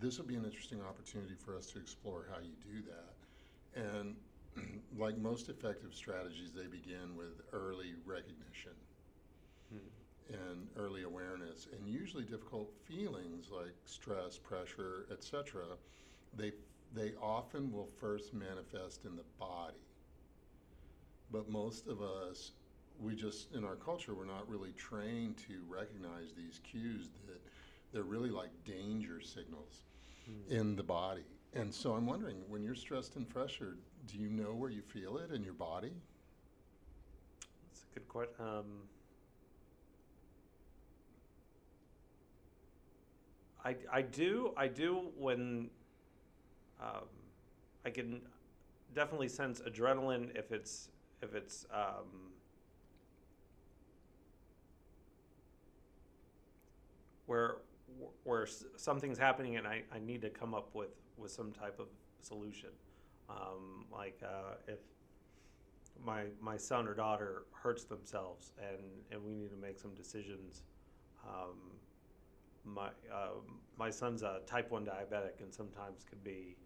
this 0.00 0.18
will 0.18 0.26
be 0.26 0.36
an 0.36 0.44
interesting 0.44 0.80
opportunity 0.80 1.34
for 1.34 1.56
us 1.56 1.66
to 1.72 1.78
explore 1.78 2.26
how 2.30 2.38
you 2.40 2.52
do 2.62 2.82
that. 2.86 3.90
And 3.98 4.16
like 4.98 5.18
most 5.18 5.48
effective 5.48 5.94
strategies, 5.94 6.52
they 6.52 6.66
begin 6.66 7.16
with 7.16 7.40
early 7.52 7.94
recognition 8.04 8.72
hmm. 9.70 10.32
and 10.32 10.68
early 10.76 11.02
awareness 11.02 11.68
and 11.72 11.88
usually 11.88 12.24
difficult 12.24 12.72
feelings 12.86 13.50
like 13.50 13.74
stress 13.84 14.38
pressure 14.38 15.06
etc 15.10 15.62
they 16.36 16.52
they 16.94 17.12
often 17.20 17.72
will 17.72 17.88
first 18.00 18.32
manifest 18.32 19.04
in 19.04 19.16
the 19.16 19.24
body 19.38 19.74
but 21.30 21.48
most 21.48 21.86
of 21.88 22.00
us 22.02 22.52
we 23.00 23.14
just 23.14 23.52
in 23.54 23.64
our 23.64 23.76
culture 23.76 24.14
we're 24.14 24.24
not 24.24 24.48
really 24.48 24.72
trained 24.72 25.36
to 25.36 25.54
recognize 25.68 26.32
these 26.36 26.60
cues 26.64 27.08
that 27.26 27.40
they're 27.92 28.02
really 28.02 28.30
like 28.30 28.50
danger 28.64 29.20
signals 29.20 29.82
in 30.50 30.74
the 30.76 30.82
body 30.82 31.24
and 31.54 31.72
so 31.72 31.92
i'm 31.94 32.06
wondering 32.06 32.36
when 32.48 32.62
you're 32.62 32.74
stressed 32.74 33.16
and 33.16 33.28
pressured 33.28 33.78
do 34.06 34.18
you 34.18 34.28
know 34.28 34.54
where 34.54 34.70
you 34.70 34.82
feel 34.82 35.18
it 35.18 35.30
in 35.30 35.42
your 35.42 35.52
body 35.54 35.92
That's 37.68 37.84
a 37.90 37.94
good 37.98 38.08
question. 38.08 38.34
Um, 38.40 38.64
I, 43.64 43.76
I 43.92 44.02
do 44.02 44.52
I 44.56 44.68
do 44.68 45.08
when 45.18 45.70
um, 46.80 47.04
I 47.84 47.90
can 47.90 48.20
definitely 48.94 49.28
sense 49.28 49.60
adrenaline 49.60 50.36
if 50.36 50.52
it's 50.52 50.88
if 51.22 51.34
it's 51.34 51.66
um, 51.72 52.32
where 57.26 57.56
where 58.24 58.46
something's 58.76 59.18
happening 59.18 59.56
and 59.56 59.66
I, 59.66 59.82
I 59.94 59.98
need 59.98 60.20
to 60.22 60.30
come 60.30 60.54
up 60.54 60.74
with, 60.74 60.90
with 61.16 61.30
some 61.30 61.52
type 61.52 61.78
of 61.78 61.86
solution. 62.20 62.70
Um, 63.30 63.86
like 63.90 64.20
uh, 64.24 64.54
if 64.68 64.80
my 66.04 66.24
my 66.40 66.56
son 66.56 66.86
or 66.86 66.94
daughter 66.94 67.44
hurts 67.52 67.84
themselves 67.84 68.52
and, 68.58 68.82
and 69.10 69.24
we 69.24 69.34
need 69.34 69.50
to 69.50 69.56
make 69.56 69.78
some 69.78 69.94
decisions. 69.94 70.62
Um, 71.26 71.56
my 72.64 72.88
um 73.12 73.60
my 73.78 73.90
son's 73.90 74.22
a 74.22 74.40
type 74.46 74.70
one 74.70 74.84
diabetic 74.84 75.40
and 75.40 75.54
sometimes 75.54 76.04
could 76.08 76.22
be 76.22 76.56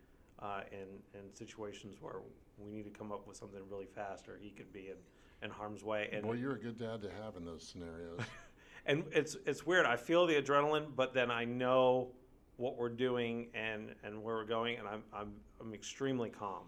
uh, 0.42 0.60
in 0.72 1.18
in 1.18 1.34
situations 1.34 1.96
where 2.00 2.16
we 2.58 2.70
need 2.70 2.84
to 2.84 2.90
come 2.90 3.12
up 3.12 3.26
with 3.26 3.36
something 3.36 3.60
really 3.70 3.86
fast 3.86 4.28
or 4.28 4.38
he 4.40 4.50
could 4.50 4.72
be 4.72 4.88
in, 4.88 4.96
in 5.42 5.50
harm's 5.50 5.82
way 5.82 6.08
and 6.12 6.22
boy 6.22 6.32
you're 6.32 6.54
a 6.56 6.58
good 6.58 6.78
dad 6.78 7.00
to 7.02 7.10
have 7.22 7.36
in 7.36 7.44
those 7.44 7.66
scenarios 7.66 8.20
and 8.86 9.04
it's 9.12 9.36
it's 9.46 9.66
weird. 9.66 9.86
I 9.86 9.96
feel 9.96 10.26
the 10.26 10.40
adrenaline, 10.40 10.86
but 10.96 11.14
then 11.14 11.30
I 11.30 11.44
know 11.44 12.08
what 12.56 12.76
we're 12.76 12.88
doing 12.90 13.48
and, 13.54 13.94
and 14.04 14.22
where 14.22 14.36
we're 14.36 14.44
going, 14.44 14.78
and 14.78 14.86
I'm 14.86 15.02
I'm 15.12 15.32
I'm 15.60 15.74
extremely 15.74 16.30
calm. 16.30 16.64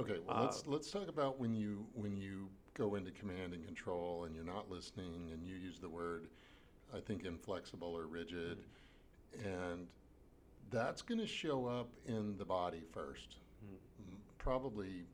Okay, 0.00 0.18
well 0.26 0.36
Uh, 0.36 0.42
let's 0.42 0.66
let's 0.66 0.90
talk 0.90 1.08
about 1.08 1.38
when 1.38 1.54
you 1.54 1.86
when 1.94 2.16
you 2.16 2.48
go 2.74 2.94
into 2.94 3.10
command 3.10 3.54
and 3.54 3.64
control 3.64 4.24
and 4.24 4.34
you're 4.34 4.44
not 4.44 4.70
listening 4.70 5.30
and 5.32 5.44
you 5.44 5.56
use 5.56 5.80
the 5.80 5.88
word 5.88 6.28
I 6.94 7.00
think 7.00 7.24
inflexible 7.24 7.88
or 7.96 8.06
rigid 8.06 8.58
and 9.44 9.88
that's 10.70 11.02
going 11.02 11.20
to 11.20 11.26
show 11.26 11.66
up 11.66 11.90
in 12.06 12.36
the 12.36 12.44
body 12.44 12.82
first. 12.92 13.36
Mm. 13.64 13.78
Probably 14.38 15.04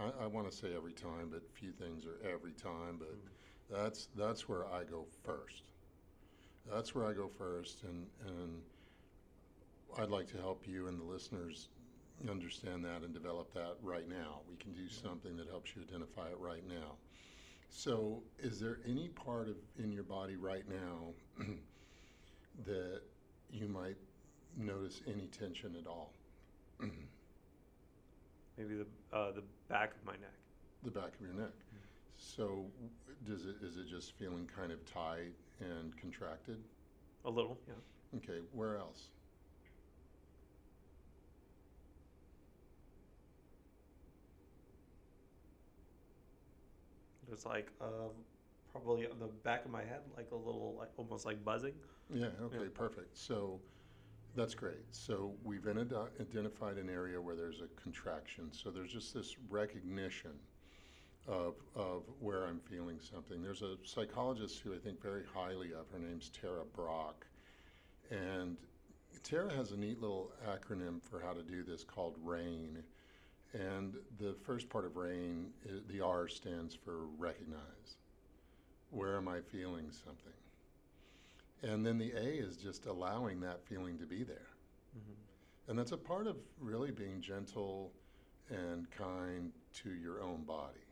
I, 0.00 0.24
I 0.24 0.26
want 0.26 0.50
to 0.50 0.56
say 0.56 0.68
every 0.74 0.92
time, 0.92 1.28
but 1.30 1.42
few 1.52 1.72
things 1.72 2.04
are 2.06 2.18
every 2.28 2.52
time, 2.52 2.98
but 2.98 3.16
that's 3.70 4.08
that's 4.16 4.48
where 4.48 4.66
I 4.66 4.84
go 4.84 5.06
first. 5.24 5.64
That's 6.70 6.94
where 6.94 7.06
I 7.06 7.12
go 7.12 7.28
first 7.28 7.82
and 7.84 8.06
and 8.26 8.62
I'd 9.98 10.10
like 10.10 10.26
to 10.32 10.38
help 10.38 10.66
you 10.66 10.88
and 10.88 10.98
the 10.98 11.04
listeners 11.04 11.68
understand 12.28 12.84
that 12.84 13.02
and 13.02 13.12
develop 13.12 13.52
that 13.54 13.76
right 13.82 14.08
now. 14.08 14.40
We 14.48 14.56
can 14.56 14.72
do 14.72 14.88
something 14.88 15.36
that 15.36 15.48
helps 15.48 15.74
you 15.74 15.82
identify 15.82 16.28
it 16.28 16.38
right 16.38 16.66
now. 16.66 16.96
So, 17.68 18.22
is 18.38 18.58
there 18.60 18.78
any 18.86 19.08
part 19.08 19.48
of 19.48 19.56
in 19.78 19.92
your 19.92 20.04
body 20.04 20.36
right 20.36 20.64
now 20.68 21.44
that 22.64 23.02
you 23.50 23.68
might 23.68 23.96
notice 24.56 25.02
any 25.06 25.26
tension 25.28 25.76
at 25.76 25.86
all? 25.86 26.12
Maybe 26.80 28.74
the 28.76 28.86
uh, 29.16 29.32
the 29.32 29.42
back 29.68 29.94
of 29.94 30.04
my 30.04 30.12
neck. 30.12 30.32
the 30.82 30.90
back 30.90 31.14
of 31.14 31.20
your 31.20 31.34
neck. 31.34 31.52
So, 32.16 32.64
does 33.26 33.44
it 33.46 33.56
is 33.62 33.76
it 33.76 33.86
just 33.88 34.12
feeling 34.18 34.46
kind 34.46 34.72
of 34.72 34.84
tight 34.90 35.32
and 35.60 35.96
contracted? 36.00 36.62
A 37.24 37.30
little, 37.30 37.58
yeah. 37.68 37.74
Okay, 38.18 38.40
where 38.52 38.76
else? 38.78 39.08
It's 47.30 47.44
like 47.44 47.70
uh, 47.80 48.08
probably 48.70 49.06
on 49.06 49.18
the 49.18 49.26
back 49.26 49.64
of 49.64 49.70
my 49.70 49.82
head, 49.82 50.00
like 50.16 50.30
a 50.32 50.36
little, 50.36 50.76
like 50.78 50.90
almost 50.96 51.26
like 51.26 51.44
buzzing. 51.44 51.74
Yeah, 52.12 52.28
okay, 52.42 52.56
Yeah. 52.62 52.68
perfect. 52.72 53.16
So 53.16 53.60
that's 54.36 54.54
great. 54.54 54.84
So 54.92 55.32
we've 55.42 55.62
identi- 55.62 56.20
identified 56.20 56.76
an 56.76 56.90
area 56.90 57.20
where 57.20 57.34
there's 57.34 57.60
a 57.60 57.80
contraction. 57.80 58.52
So 58.52 58.70
there's 58.70 58.92
just 58.92 59.14
this 59.14 59.36
recognition 59.48 60.32
of, 61.26 61.54
of 61.74 62.02
where 62.20 62.44
I'm 62.46 62.60
feeling 62.60 62.98
something. 63.00 63.42
There's 63.42 63.62
a 63.62 63.76
psychologist 63.84 64.60
who 64.60 64.74
I 64.74 64.78
think 64.78 65.02
very 65.02 65.24
highly 65.34 65.72
of. 65.72 65.90
Her 65.92 65.98
name's 65.98 66.28
Tara 66.28 66.64
Brach. 66.74 67.16
And 68.10 68.56
Tara 69.24 69.52
has 69.54 69.72
a 69.72 69.76
neat 69.76 70.00
little 70.00 70.30
acronym 70.46 71.02
for 71.02 71.18
how 71.20 71.32
to 71.32 71.42
do 71.42 71.64
this 71.64 71.82
called 71.82 72.14
RAIN. 72.22 72.82
And 73.54 73.94
the 74.18 74.34
first 74.44 74.68
part 74.68 74.84
of 74.84 74.96
RAIN, 74.96 75.48
eh, 75.66 75.78
the 75.88 76.00
R 76.00 76.28
stands 76.28 76.74
for 76.74 77.06
recognize. 77.18 77.96
Where 78.90 79.16
am 79.16 79.28
I 79.28 79.40
feeling 79.40 79.90
something? 79.90 80.35
And 81.66 81.84
then 81.84 81.98
the 81.98 82.12
A 82.12 82.24
is 82.24 82.56
just 82.56 82.86
allowing 82.86 83.40
that 83.40 83.64
feeling 83.64 83.98
to 83.98 84.06
be 84.06 84.22
there. 84.22 84.48
Mm-hmm. 84.96 85.70
And 85.70 85.78
that's 85.78 85.92
a 85.92 85.96
part 85.96 86.28
of 86.28 86.36
really 86.60 86.92
being 86.92 87.20
gentle 87.20 87.92
and 88.48 88.88
kind 88.92 89.50
to 89.82 89.90
your 89.90 90.22
own 90.22 90.44
body. 90.44 90.86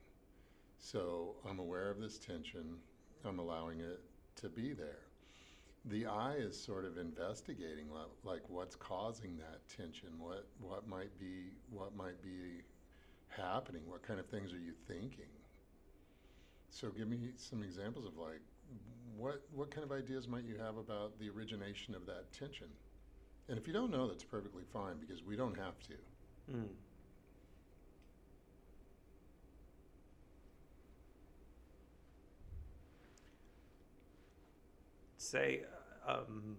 So 0.78 1.36
I'm 1.48 1.60
aware 1.60 1.90
of 1.90 2.00
this 2.00 2.18
tension, 2.18 2.78
I'm 3.24 3.38
allowing 3.38 3.80
it 3.80 4.00
to 4.36 4.48
be 4.48 4.72
there. 4.72 5.02
The 5.86 6.06
I 6.06 6.34
is 6.34 6.60
sort 6.60 6.84
of 6.84 6.98
investigating 6.98 7.86
like 8.24 8.42
what's 8.48 8.74
causing 8.74 9.36
that 9.36 9.60
tension, 9.68 10.08
what 10.18 10.46
what 10.58 10.88
might 10.88 11.16
be 11.20 11.52
what 11.70 11.94
might 11.94 12.20
be 12.22 12.62
happening, 13.28 13.82
what 13.86 14.02
kind 14.02 14.18
of 14.18 14.26
things 14.26 14.52
are 14.52 14.58
you 14.58 14.72
thinking? 14.88 15.30
So 16.70 16.88
give 16.88 17.06
me 17.08 17.18
some 17.36 17.62
examples 17.62 18.06
of 18.06 18.16
like 18.16 18.40
what 19.16 19.42
what 19.52 19.70
kind 19.70 19.84
of 19.84 19.92
ideas 19.92 20.28
might 20.28 20.44
you 20.44 20.56
have 20.58 20.76
about 20.76 21.18
the 21.18 21.28
origination 21.30 21.94
of 21.94 22.06
that 22.06 22.32
tension? 22.32 22.68
And 23.48 23.58
if 23.58 23.66
you 23.66 23.72
don't 23.72 23.90
know, 23.90 24.08
that's 24.08 24.24
perfectly 24.24 24.64
fine 24.72 24.96
because 24.98 25.22
we 25.22 25.36
don't 25.36 25.56
have 25.56 25.78
to. 25.80 25.94
Mm. 26.52 26.68
Say, 35.16 35.62
um, 36.06 36.56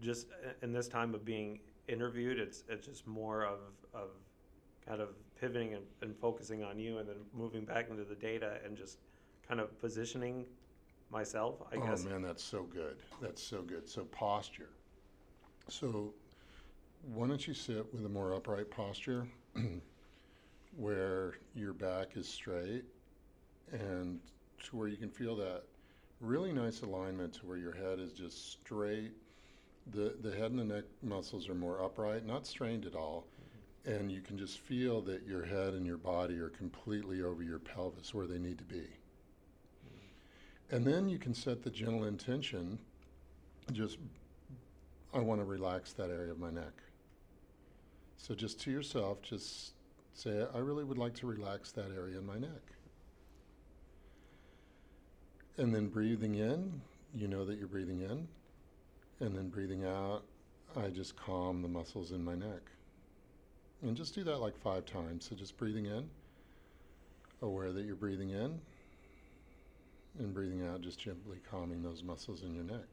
just 0.00 0.28
in 0.62 0.72
this 0.72 0.88
time 0.88 1.14
of 1.14 1.24
being 1.24 1.60
interviewed, 1.88 2.38
it's 2.38 2.64
it's 2.68 2.86
just 2.86 3.06
more 3.06 3.44
of 3.44 3.58
of 3.94 4.10
kind 4.86 5.00
of 5.00 5.10
pivoting 5.40 5.74
and, 5.74 5.84
and 6.02 6.16
focusing 6.16 6.62
on 6.62 6.78
you, 6.78 6.98
and 6.98 7.08
then 7.08 7.16
moving 7.34 7.64
back 7.64 7.90
into 7.90 8.04
the 8.04 8.14
data 8.14 8.58
and 8.64 8.76
just 8.76 8.98
kind 9.48 9.60
of 9.60 9.78
positioning 9.80 10.44
myself. 11.10 11.62
I 11.70 11.76
guess. 11.76 11.84
oh 11.84 11.90
guess. 11.90 12.04
man, 12.04 12.22
that's 12.22 12.42
so 12.42 12.62
good. 12.62 12.96
That's 13.20 13.42
so 13.42 13.62
good. 13.62 13.88
So 13.88 14.04
posture. 14.04 14.70
So 15.68 16.12
why 17.14 17.28
don't 17.28 17.46
you 17.46 17.54
sit 17.54 17.92
with 17.92 18.04
a 18.04 18.08
more 18.08 18.34
upright 18.34 18.70
posture 18.70 19.26
where 20.76 21.34
your 21.54 21.72
back 21.72 22.16
is 22.16 22.28
straight 22.28 22.84
and 23.72 24.20
to 24.64 24.76
where 24.76 24.88
you 24.88 24.96
can 24.96 25.10
feel 25.10 25.36
that 25.36 25.62
really 26.20 26.52
nice 26.52 26.82
alignment 26.82 27.32
to 27.34 27.46
where 27.46 27.58
your 27.58 27.74
head 27.74 27.98
is 27.98 28.12
just 28.12 28.52
straight. 28.52 29.12
The 29.92 30.16
the 30.20 30.32
head 30.32 30.50
and 30.50 30.58
the 30.58 30.64
neck 30.64 30.84
muscles 31.02 31.48
are 31.48 31.54
more 31.54 31.82
upright, 31.82 32.26
not 32.26 32.46
strained 32.46 32.86
at 32.86 32.94
all. 32.94 33.26
Mm-hmm. 33.86 33.92
And 33.92 34.10
you 34.12 34.20
can 34.20 34.36
just 34.36 34.58
feel 34.58 35.00
that 35.02 35.26
your 35.26 35.44
head 35.44 35.74
and 35.74 35.86
your 35.86 35.98
body 35.98 36.38
are 36.38 36.48
completely 36.48 37.22
over 37.22 37.42
your 37.42 37.60
pelvis 37.60 38.12
where 38.12 38.26
they 38.26 38.38
need 38.38 38.58
to 38.58 38.64
be. 38.64 38.88
And 40.70 40.84
then 40.84 41.08
you 41.08 41.18
can 41.18 41.32
set 41.32 41.62
the 41.62 41.70
gentle 41.70 42.04
intention 42.04 42.78
just, 43.72 43.98
I 45.14 45.20
want 45.20 45.40
to 45.40 45.44
relax 45.44 45.92
that 45.94 46.10
area 46.10 46.32
of 46.32 46.38
my 46.38 46.50
neck. 46.50 46.72
So 48.16 48.34
just 48.34 48.60
to 48.62 48.70
yourself, 48.70 49.22
just 49.22 49.74
say, 50.12 50.44
I 50.54 50.58
really 50.58 50.84
would 50.84 50.98
like 50.98 51.14
to 51.16 51.26
relax 51.26 51.72
that 51.72 51.92
area 51.96 52.18
in 52.18 52.26
my 52.26 52.38
neck. 52.38 52.72
And 55.58 55.74
then 55.74 55.88
breathing 55.88 56.34
in, 56.34 56.80
you 57.14 57.28
know 57.28 57.44
that 57.44 57.58
you're 57.58 57.68
breathing 57.68 58.00
in. 58.00 58.26
And 59.20 59.34
then 59.34 59.48
breathing 59.48 59.84
out, 59.84 60.22
I 60.76 60.88
just 60.88 61.16
calm 61.16 61.62
the 61.62 61.68
muscles 61.68 62.12
in 62.12 62.22
my 62.22 62.34
neck. 62.34 62.70
And 63.82 63.96
just 63.96 64.14
do 64.14 64.24
that 64.24 64.38
like 64.38 64.56
five 64.58 64.84
times. 64.84 65.28
So 65.28 65.36
just 65.36 65.56
breathing 65.56 65.86
in, 65.86 66.08
aware 67.40 67.72
that 67.72 67.84
you're 67.84 67.94
breathing 67.94 68.30
in 68.30 68.60
and 70.18 70.34
breathing 70.34 70.66
out, 70.66 70.80
just 70.80 70.98
gently 70.98 71.38
calming 71.50 71.82
those 71.82 72.02
muscles 72.02 72.42
in 72.42 72.54
your 72.54 72.64
neck. 72.64 72.86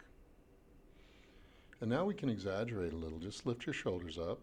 And 1.82 1.90
now 1.90 2.06
we 2.06 2.14
can 2.14 2.30
exaggerate 2.30 2.94
a 2.94 2.98
little. 2.98 3.20
Just 3.20 3.46
lift 3.46 3.66
your 3.66 3.74
shoulders 3.74 4.18
up, 4.18 4.40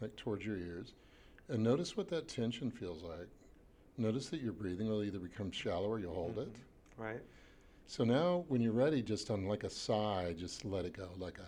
like 0.00 0.14
towards 0.16 0.44
your 0.44 0.56
ears, 0.56 0.92
and 1.48 1.62
notice 1.62 1.96
what 1.96 2.08
that 2.10 2.28
tension 2.28 2.70
feels 2.70 3.02
like. 3.02 3.28
Notice 3.96 4.28
that 4.28 4.40
your 4.40 4.52
breathing 4.52 4.88
will 4.88 5.02
either 5.02 5.18
become 5.18 5.50
shallower, 5.50 5.98
you'll 5.98 6.14
hold 6.14 6.36
mm-hmm. 6.36 6.42
it. 6.42 6.56
Right. 6.96 7.20
So 7.86 8.04
now, 8.04 8.44
when 8.48 8.60
you're 8.60 8.72
ready, 8.72 9.02
just 9.02 9.30
on 9.30 9.46
like 9.46 9.64
a 9.64 9.70
sigh, 9.70 10.34
just 10.38 10.64
let 10.64 10.84
it 10.84 10.92
go, 10.92 11.08
like 11.18 11.38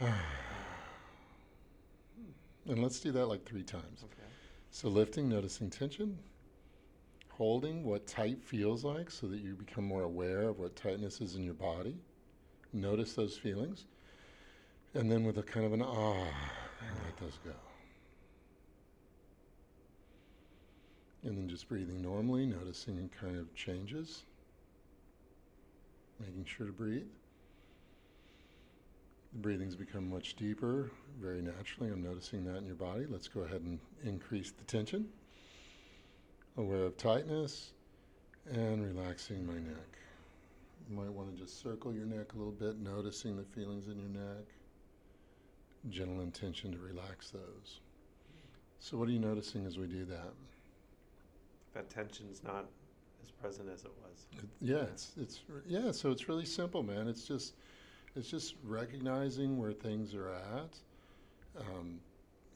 a. 0.00 0.04
and 2.68 2.82
let's 2.82 3.00
do 3.00 3.12
that 3.12 3.26
like 3.26 3.44
three 3.44 3.62
times. 3.62 4.04
Okay. 4.04 4.28
So 4.70 4.88
lifting, 4.88 5.28
noticing 5.28 5.70
tension, 5.70 6.18
holding 7.38 7.84
what 7.84 8.04
tight 8.04 8.42
feels 8.42 8.84
like 8.84 9.08
so 9.12 9.28
that 9.28 9.38
you 9.38 9.54
become 9.54 9.84
more 9.84 10.02
aware 10.02 10.48
of 10.48 10.58
what 10.58 10.74
tightness 10.74 11.20
is 11.20 11.36
in 11.36 11.44
your 11.44 11.54
body. 11.54 11.96
Notice 12.72 13.12
those 13.12 13.36
feelings. 13.36 13.84
And 14.94 15.08
then 15.08 15.22
with 15.22 15.38
a 15.38 15.42
kind 15.44 15.64
of 15.64 15.72
an 15.72 15.80
ah, 15.80 16.26
let 17.04 17.16
those 17.20 17.38
go. 17.44 17.52
And 21.22 21.38
then 21.38 21.48
just 21.48 21.68
breathing 21.68 22.02
normally, 22.02 22.44
noticing 22.44 23.08
kind 23.20 23.36
of 23.36 23.54
changes. 23.54 24.24
Making 26.18 26.44
sure 26.44 26.66
to 26.66 26.72
breathe. 26.72 27.06
The 29.32 29.38
breathing's 29.38 29.76
become 29.76 30.10
much 30.10 30.34
deeper, 30.34 30.90
very 31.20 31.40
naturally. 31.40 31.92
I'm 31.92 32.02
noticing 32.02 32.44
that 32.46 32.56
in 32.56 32.66
your 32.66 32.74
body. 32.74 33.06
Let's 33.08 33.28
go 33.28 33.42
ahead 33.42 33.60
and 33.60 33.78
increase 34.02 34.50
the 34.50 34.64
tension. 34.64 35.06
Aware 36.58 36.86
of 36.86 36.96
tightness 36.96 37.70
and 38.50 38.84
relaxing 38.84 39.46
my 39.46 39.54
neck. 39.54 39.96
You 40.90 40.96
might 40.96 41.08
want 41.12 41.32
to 41.32 41.40
just 41.40 41.62
circle 41.62 41.94
your 41.94 42.04
neck 42.04 42.32
a 42.34 42.36
little 42.36 42.52
bit, 42.52 42.80
noticing 42.80 43.36
the 43.36 43.44
feelings 43.44 43.86
in 43.86 43.96
your 43.96 44.08
neck. 44.08 44.44
Gentle 45.88 46.20
intention 46.20 46.72
to 46.72 46.78
relax 46.78 47.30
those. 47.30 47.78
So, 48.80 48.96
what 48.96 49.08
are 49.08 49.12
you 49.12 49.20
noticing 49.20 49.66
as 49.66 49.78
we 49.78 49.86
do 49.86 50.04
that? 50.06 50.32
That 51.74 51.88
tension's 51.90 52.42
not 52.42 52.66
as 53.22 53.30
present 53.30 53.68
as 53.72 53.84
it 53.84 53.92
was. 54.02 54.26
It- 54.42 54.48
Yeah, 54.60 54.82
it's 54.82 55.12
it's 55.16 55.40
yeah. 55.64 55.92
So 55.92 56.10
it's 56.10 56.28
really 56.28 56.44
simple, 56.46 56.82
man. 56.82 57.06
It's 57.06 57.24
just 57.24 57.54
it's 58.16 58.28
just 58.28 58.56
recognizing 58.64 59.58
where 59.58 59.72
things 59.72 60.12
are 60.12 60.28
at, 60.30 60.76
um, 61.60 62.00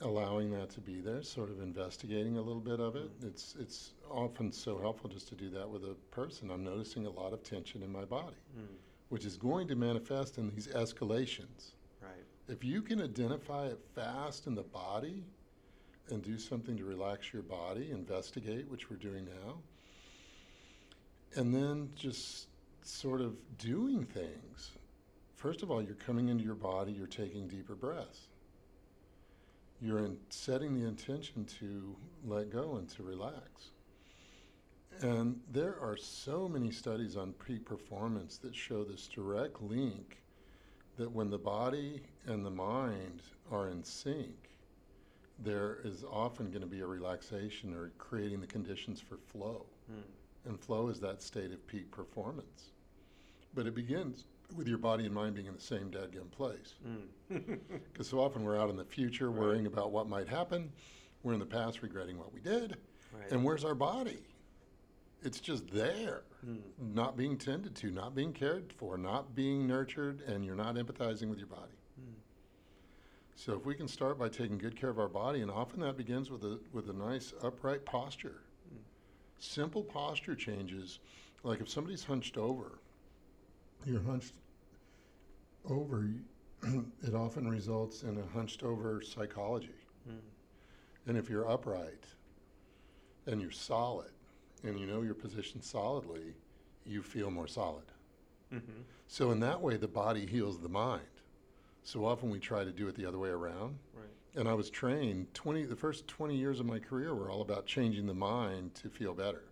allowing 0.02 0.50
that 0.50 0.70
to 0.70 0.80
be 0.80 1.00
there, 1.00 1.22
sort 1.22 1.50
of 1.50 1.60
investigating 1.62 2.36
a 2.36 2.42
little 2.42 2.60
bit 2.60 2.80
of 2.80 2.96
it. 2.96 3.10
It's 3.22 3.54
it's 3.58 3.92
often 4.10 4.52
so 4.52 4.78
helpful 4.78 5.08
just 5.08 5.28
to 5.28 5.34
do 5.34 5.48
that 5.50 5.68
with 5.68 5.84
a 5.84 5.94
person. 6.10 6.50
I'm 6.50 6.64
noticing 6.64 7.06
a 7.06 7.10
lot 7.10 7.32
of 7.32 7.42
tension 7.42 7.82
in 7.82 7.90
my 7.90 8.04
body, 8.04 8.36
Mm. 8.58 8.66
which 9.08 9.24
is 9.24 9.36
going 9.36 9.68
to 9.68 9.74
manifest 9.76 10.38
in 10.38 10.50
these 10.50 10.68
escalations. 10.68 11.72
Right. 12.00 12.24
If 12.48 12.64
you 12.64 12.82
can 12.82 13.00
identify 13.00 13.66
it 13.66 13.78
fast 13.94 14.46
in 14.46 14.54
the 14.54 14.62
body 14.64 15.24
and 16.10 16.22
do 16.22 16.36
something 16.38 16.76
to 16.76 16.84
relax 16.84 17.32
your 17.32 17.42
body, 17.42 17.90
investigate, 17.90 18.68
which 18.68 18.90
we're 18.90 18.96
doing 18.96 19.24
now, 19.24 19.58
and 21.36 21.54
then 21.54 21.90
just 21.94 22.48
sort 22.82 23.20
of 23.20 23.36
doing 23.58 24.04
things. 24.04 24.72
First 25.36 25.62
of 25.62 25.70
all, 25.70 25.80
you're 25.82 25.94
coming 25.94 26.28
into 26.28 26.44
your 26.44 26.54
body, 26.56 26.92
you're 26.92 27.06
taking 27.06 27.48
deeper 27.48 27.74
breaths. 27.74 28.28
You're 29.82 29.98
in 29.98 30.16
setting 30.28 30.78
the 30.78 30.86
intention 30.86 31.44
to 31.58 31.96
let 32.24 32.50
go 32.50 32.76
and 32.76 32.88
to 32.90 33.02
relax. 33.02 33.72
And 35.00 35.40
there 35.50 35.76
are 35.80 35.96
so 35.96 36.48
many 36.48 36.70
studies 36.70 37.16
on 37.16 37.32
peak 37.32 37.64
performance 37.64 38.38
that 38.38 38.54
show 38.54 38.84
this 38.84 39.08
direct 39.08 39.60
link 39.60 40.18
that 40.98 41.10
when 41.10 41.30
the 41.30 41.38
body 41.38 42.02
and 42.26 42.46
the 42.46 42.50
mind 42.50 43.22
are 43.50 43.70
in 43.70 43.82
sync, 43.82 44.50
there 45.40 45.78
is 45.82 46.04
often 46.04 46.50
going 46.50 46.60
to 46.60 46.68
be 46.68 46.80
a 46.80 46.86
relaxation 46.86 47.74
or 47.74 47.90
creating 47.98 48.40
the 48.40 48.46
conditions 48.46 49.00
for 49.00 49.16
flow. 49.16 49.66
Mm. 49.90 50.02
And 50.44 50.60
flow 50.60 50.88
is 50.90 51.00
that 51.00 51.22
state 51.22 51.50
of 51.50 51.66
peak 51.66 51.90
performance. 51.90 52.70
But 53.52 53.66
it 53.66 53.74
begins 53.74 54.26
with 54.56 54.68
your 54.68 54.78
body 54.78 55.06
and 55.06 55.14
mind 55.14 55.34
being 55.34 55.46
in 55.46 55.54
the 55.54 55.60
same 55.60 55.90
dadgum 55.90 56.30
place. 56.30 56.74
Mm. 57.32 57.58
Because 57.90 58.08
so 58.08 58.20
often 58.20 58.44
we're 58.44 58.58
out 58.58 58.68
in 58.68 58.76
the 58.76 58.84
future 58.84 59.30
Right. 59.30 59.40
worrying 59.40 59.66
about 59.66 59.90
what 59.90 60.06
might 60.06 60.28
happen. 60.28 60.70
We're 61.22 61.32
in 61.32 61.38
the 61.38 61.46
past 61.46 61.80
regretting 61.82 62.18
what 62.18 62.32
we 62.32 62.40
did. 62.40 62.76
right. 63.18 63.30
And 63.30 63.42
where's 63.42 63.64
our 63.64 63.74
body? 63.74 64.18
It's 65.22 65.40
just 65.40 65.66
there, 65.70 66.24
Mm. 66.46 66.60
not 66.78 67.16
being 67.16 67.38
tended 67.38 67.74
to, 67.76 67.90
not 67.90 68.14
being 68.14 68.32
cared 68.34 68.70
for, 68.72 68.98
not 68.98 69.34
being 69.34 69.66
nurtured, 69.66 70.20
and 70.22 70.44
you're 70.44 70.54
not 70.56 70.74
empathizing 70.74 71.30
with 71.30 71.38
your 71.38 71.46
body. 71.46 71.72
Mm. 71.98 72.14
So 73.36 73.54
if 73.54 73.64
we 73.64 73.74
can 73.74 73.88
start 73.88 74.18
by 74.18 74.28
taking 74.28 74.58
good 74.58 74.76
care 74.76 74.90
of 74.90 74.98
our 74.98 75.08
body, 75.08 75.40
and 75.40 75.50
often 75.50 75.80
that 75.80 75.96
begins 75.96 76.30
with 76.30 76.42
a 76.44 76.58
with 76.72 76.90
a 76.90 76.92
nice 76.92 77.32
upright 77.42 77.84
posture. 77.86 78.42
Mm. 78.74 78.78
Simple 79.38 79.84
posture 79.84 80.34
changes, 80.34 80.98
like 81.44 81.60
if 81.60 81.68
somebody's 81.70 82.04
hunched 82.04 82.36
over, 82.36 82.78
you're 83.86 84.02
hunched 84.02 84.34
over, 85.68 86.08
it 87.02 87.14
often 87.14 87.48
results 87.48 88.02
in 88.02 88.18
a 88.18 88.26
hunched 88.34 88.62
over 88.62 89.02
psychology. 89.02 89.74
Mm. 90.08 90.18
And 91.06 91.16
if 91.16 91.28
you're 91.28 91.48
upright 91.48 92.04
and 93.26 93.40
you're 93.40 93.50
solid 93.50 94.10
and 94.64 94.78
you 94.78 94.86
know 94.86 95.02
your 95.02 95.14
position 95.14 95.62
solidly, 95.62 96.34
you 96.84 97.02
feel 97.02 97.30
more 97.30 97.46
solid. 97.46 97.84
Mm-hmm. 98.52 98.82
So 99.06 99.30
in 99.30 99.40
that 99.40 99.60
way, 99.60 99.76
the 99.76 99.88
body 99.88 100.26
heals 100.26 100.58
the 100.58 100.68
mind. 100.68 101.02
So 101.84 102.04
often 102.04 102.30
we 102.30 102.38
try 102.38 102.64
to 102.64 102.72
do 102.72 102.88
it 102.88 102.94
the 102.94 103.06
other 103.06 103.18
way 103.18 103.30
around. 103.30 103.78
Right. 103.94 104.06
And 104.36 104.48
I 104.48 104.54
was 104.54 104.70
trained 104.70 105.32
20 105.34 105.64
the 105.64 105.76
first 105.76 106.06
20 106.06 106.36
years 106.36 106.60
of 106.60 106.66
my 106.66 106.78
career 106.78 107.14
were 107.14 107.30
all 107.30 107.42
about 107.42 107.66
changing 107.66 108.06
the 108.06 108.14
mind 108.14 108.74
to 108.76 108.88
feel 108.88 109.14
better. 109.14 109.44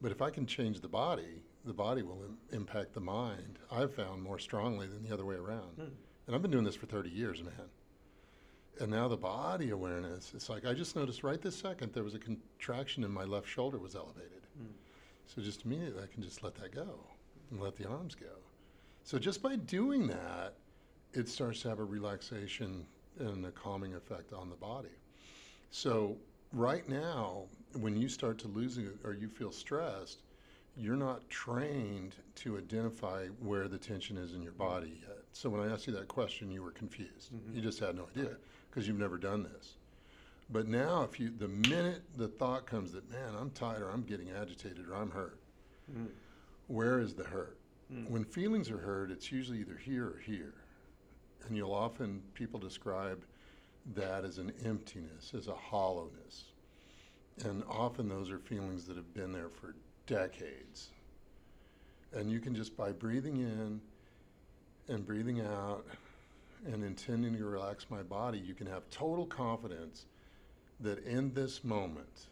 But 0.00 0.12
if 0.12 0.22
I 0.22 0.30
can 0.30 0.46
change 0.46 0.80
the 0.80 0.88
body, 0.88 1.42
the 1.64 1.72
body 1.72 2.02
will 2.02 2.22
Im- 2.24 2.38
impact 2.52 2.94
the 2.94 3.00
mind. 3.00 3.58
I've 3.70 3.94
found 3.94 4.22
more 4.22 4.38
strongly 4.38 4.86
than 4.86 5.02
the 5.02 5.12
other 5.12 5.24
way 5.24 5.36
around. 5.36 5.76
Hmm. 5.76 5.94
And 6.26 6.34
I've 6.34 6.42
been 6.42 6.50
doing 6.50 6.64
this 6.64 6.76
for 6.76 6.86
30 6.86 7.10
years, 7.10 7.42
man. 7.42 7.52
And 8.80 8.90
now 8.90 9.08
the 9.08 9.16
body 9.16 9.70
awareness, 9.70 10.32
it's 10.34 10.48
like 10.48 10.64
I 10.64 10.72
just 10.72 10.94
noticed 10.94 11.24
right 11.24 11.40
this 11.40 11.56
second 11.56 11.92
there 11.92 12.04
was 12.04 12.14
a 12.14 12.18
contraction 12.18 13.02
in 13.02 13.10
my 13.10 13.24
left 13.24 13.48
shoulder 13.48 13.78
was 13.78 13.96
elevated. 13.96 14.42
Hmm. 14.56 14.66
So 15.26 15.42
just 15.42 15.64
immediately 15.64 16.02
I 16.02 16.06
can 16.06 16.22
just 16.22 16.42
let 16.42 16.54
that 16.56 16.74
go 16.74 17.00
and 17.50 17.60
let 17.60 17.76
the 17.76 17.88
arms 17.88 18.14
go. 18.14 18.36
So 19.04 19.18
just 19.18 19.42
by 19.42 19.56
doing 19.56 20.06
that, 20.08 20.54
it 21.12 21.28
starts 21.28 21.62
to 21.62 21.68
have 21.70 21.78
a 21.78 21.84
relaxation 21.84 22.86
and 23.18 23.46
a 23.46 23.50
calming 23.50 23.94
effect 23.94 24.32
on 24.32 24.50
the 24.50 24.56
body. 24.56 24.88
So 25.70 26.16
right 26.52 26.88
now, 26.88 27.44
when 27.80 27.96
you 27.96 28.08
start 28.08 28.38
to 28.38 28.48
lose 28.48 28.78
it 28.78 28.96
or 29.04 29.14
you 29.14 29.28
feel 29.28 29.50
stressed, 29.50 30.18
you're 30.78 30.96
not 30.96 31.28
trained 31.28 32.14
to 32.36 32.56
identify 32.56 33.26
where 33.40 33.66
the 33.66 33.78
tension 33.78 34.16
is 34.16 34.34
in 34.34 34.42
your 34.42 34.52
body 34.52 35.00
yet. 35.02 35.18
So 35.32 35.50
when 35.50 35.60
I 35.60 35.72
asked 35.72 35.86
you 35.88 35.92
that 35.94 36.06
question, 36.08 36.50
you 36.50 36.62
were 36.62 36.70
confused. 36.70 37.32
Mhm. 37.32 37.54
You 37.54 37.60
just 37.60 37.80
had 37.80 37.96
no 37.96 38.06
idea 38.06 38.36
because 38.70 38.86
you've 38.86 38.98
never 38.98 39.18
done 39.18 39.42
this. 39.42 39.76
But 40.50 40.66
now, 40.68 41.02
if 41.02 41.18
you, 41.18 41.30
the 41.30 41.48
minute 41.48 42.02
the 42.16 42.28
thought 42.28 42.64
comes 42.66 42.92
that, 42.92 43.10
man, 43.10 43.34
I'm 43.34 43.50
tired 43.50 43.82
or 43.82 43.90
I'm 43.90 44.02
getting 44.04 44.30
agitated 44.30 44.88
or 44.88 44.94
I'm 44.94 45.10
hurt, 45.10 45.40
Mm. 45.92 46.10
where 46.68 47.00
is 47.00 47.14
the 47.14 47.24
hurt? 47.24 47.58
Mm. 47.90 48.08
When 48.10 48.24
feelings 48.24 48.70
are 48.70 48.78
hurt, 48.78 49.10
it's 49.10 49.32
usually 49.32 49.58
either 49.60 49.76
here 49.76 50.06
or 50.10 50.18
here. 50.18 50.54
And 51.46 51.56
you'll 51.56 51.74
often, 51.74 52.22
people 52.34 52.60
describe 52.60 53.24
that 53.94 54.24
as 54.24 54.38
an 54.38 54.52
emptiness, 54.64 55.34
as 55.34 55.48
a 55.48 55.54
hollowness. 55.54 56.52
And 57.44 57.64
often 57.64 58.08
those 58.08 58.30
are 58.30 58.38
feelings 58.38 58.86
that 58.86 58.96
have 58.96 59.12
been 59.14 59.32
there 59.32 59.48
for 59.48 59.74
decades. 60.08 60.88
And 62.12 62.30
you 62.30 62.40
can 62.40 62.54
just, 62.54 62.76
by 62.76 62.90
breathing 62.90 63.36
in 63.36 63.80
and 64.88 65.06
breathing 65.06 65.40
out 65.42 65.86
and 66.66 66.82
intending 66.82 67.36
to 67.36 67.44
relax 67.44 67.86
my 67.90 68.02
body, 68.02 68.38
you 68.38 68.54
can 68.54 68.66
have 68.66 68.88
total 68.90 69.26
confidence 69.26 70.06
that 70.80 71.04
in 71.04 71.32
this 71.34 71.62
moment, 71.62 72.26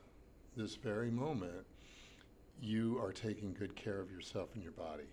this 0.57 0.75
very 0.75 1.11
moment, 1.11 1.67
you 2.61 2.99
are 3.03 3.13
taking 3.13 3.53
good 3.53 3.77
care 3.77 4.01
of 4.01 4.11
yourself 4.11 4.49
and 4.55 4.63
your 4.63 4.73
body. 4.73 5.05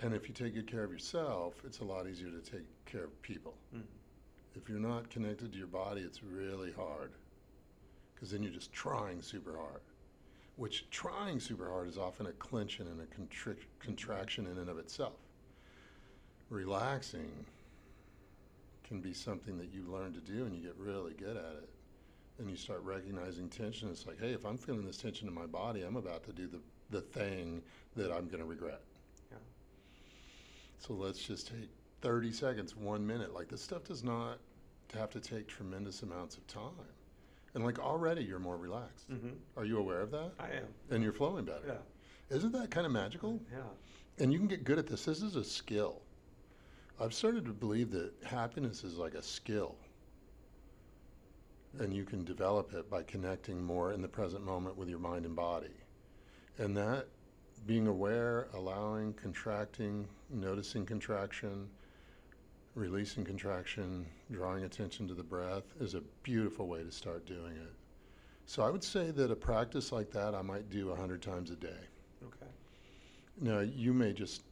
And 0.00 0.12
if 0.12 0.28
you 0.28 0.34
take 0.34 0.54
good 0.54 0.66
care 0.66 0.82
of 0.82 0.90
yourself, 0.90 1.54
it's 1.64 1.78
a 1.78 1.84
lot 1.84 2.08
easier 2.08 2.30
to 2.30 2.40
take 2.40 2.66
care 2.84 3.04
of 3.04 3.22
people. 3.22 3.54
Mm. 3.74 3.82
If 4.56 4.68
you're 4.68 4.80
not 4.80 5.08
connected 5.08 5.52
to 5.52 5.58
your 5.58 5.68
body, 5.68 6.00
it's 6.00 6.22
really 6.22 6.72
hard 6.72 7.12
because 8.14 8.32
then 8.32 8.42
you're 8.42 8.52
just 8.52 8.72
trying 8.72 9.22
super 9.22 9.56
hard. 9.56 9.80
Which 10.56 10.88
trying 10.90 11.40
super 11.40 11.68
hard 11.68 11.88
is 11.88 11.98
often 11.98 12.26
a 12.26 12.32
clenching 12.32 12.86
and 12.86 13.00
a 13.00 13.06
contric- 13.06 13.66
contraction 13.80 14.46
in 14.46 14.58
and 14.58 14.68
of 14.68 14.78
itself. 14.78 15.14
Relaxing 16.48 17.46
can 18.84 19.00
be 19.00 19.12
something 19.12 19.58
that 19.58 19.72
you 19.72 19.82
learn 19.88 20.12
to 20.12 20.20
do 20.20 20.44
and 20.44 20.54
you 20.54 20.62
get 20.62 20.76
really 20.76 21.14
good 21.14 21.36
at 21.36 21.56
it. 21.62 21.68
And 22.38 22.50
you 22.50 22.56
start 22.56 22.82
recognizing 22.82 23.48
tension. 23.48 23.88
It's 23.88 24.06
like, 24.06 24.20
hey, 24.20 24.32
if 24.32 24.44
I'm 24.44 24.58
feeling 24.58 24.84
this 24.84 24.96
tension 24.96 25.28
in 25.28 25.34
my 25.34 25.46
body, 25.46 25.82
I'm 25.82 25.96
about 25.96 26.24
to 26.24 26.32
do 26.32 26.48
the, 26.48 26.60
the 26.90 27.00
thing 27.00 27.62
that 27.96 28.12
I'm 28.12 28.26
going 28.26 28.40
to 28.40 28.44
regret. 28.44 28.80
Yeah. 29.30 29.38
So 30.78 30.94
let's 30.94 31.20
just 31.20 31.48
take 31.48 31.70
30 32.02 32.32
seconds, 32.32 32.76
one 32.76 33.06
minute. 33.06 33.32
Like 33.32 33.48
this 33.48 33.62
stuff 33.62 33.84
does 33.84 34.02
not 34.02 34.38
have 34.94 35.10
to 35.10 35.20
take 35.20 35.48
tremendous 35.48 36.02
amounts 36.02 36.36
of 36.36 36.46
time. 36.46 36.72
And 37.54 37.64
like 37.64 37.78
already 37.78 38.22
you're 38.24 38.40
more 38.40 38.56
relaxed. 38.56 39.10
Mm-hmm. 39.10 39.30
Are 39.56 39.64
you 39.64 39.78
aware 39.78 40.00
of 40.00 40.10
that? 40.10 40.32
I 40.38 40.46
am. 40.46 40.66
And 40.90 41.02
you're 41.02 41.12
flowing 41.12 41.44
better. 41.44 41.64
Yeah. 41.66 42.36
Isn't 42.36 42.52
that 42.52 42.70
kind 42.70 42.86
of 42.86 42.92
magical? 42.92 43.40
Yeah. 43.52 43.58
And 44.18 44.32
you 44.32 44.38
can 44.38 44.48
get 44.48 44.64
good 44.64 44.78
at 44.78 44.86
this. 44.86 45.04
This 45.04 45.22
is 45.22 45.36
a 45.36 45.44
skill. 45.44 46.02
I've 47.00 47.14
started 47.14 47.44
to 47.46 47.52
believe 47.52 47.90
that 47.92 48.12
happiness 48.24 48.84
is 48.84 48.96
like 48.96 49.14
a 49.14 49.22
skill. 49.22 49.76
And 51.78 51.92
you 51.92 52.04
can 52.04 52.24
develop 52.24 52.72
it 52.72 52.88
by 52.88 53.02
connecting 53.02 53.62
more 53.62 53.92
in 53.92 54.00
the 54.00 54.08
present 54.08 54.44
moment 54.44 54.76
with 54.76 54.88
your 54.88 55.00
mind 55.00 55.24
and 55.26 55.34
body. 55.34 55.74
And 56.58 56.76
that 56.76 57.06
being 57.66 57.88
aware, 57.88 58.48
allowing, 58.54 59.12
contracting, 59.14 60.06
noticing 60.30 60.86
contraction, 60.86 61.68
releasing 62.74 63.24
contraction, 63.24 64.06
drawing 64.30 64.64
attention 64.64 65.06
to 65.08 65.14
the 65.14 65.22
breath 65.22 65.64
is 65.80 65.94
a 65.94 66.00
beautiful 66.22 66.66
way 66.66 66.82
to 66.82 66.90
start 66.90 67.24
doing 67.26 67.52
it. 67.52 67.72
So 68.46 68.62
I 68.62 68.70
would 68.70 68.84
say 68.84 69.10
that 69.12 69.30
a 69.30 69.36
practice 69.36 69.92
like 69.92 70.10
that 70.10 70.34
I 70.34 70.42
might 70.42 70.68
do 70.70 70.88
100 70.88 71.22
times 71.22 71.50
a 71.50 71.56
day. 71.56 71.80
Okay. 72.24 72.50
Now, 73.40 73.60
you 73.60 73.92
may 73.94 74.12
just 74.12 74.42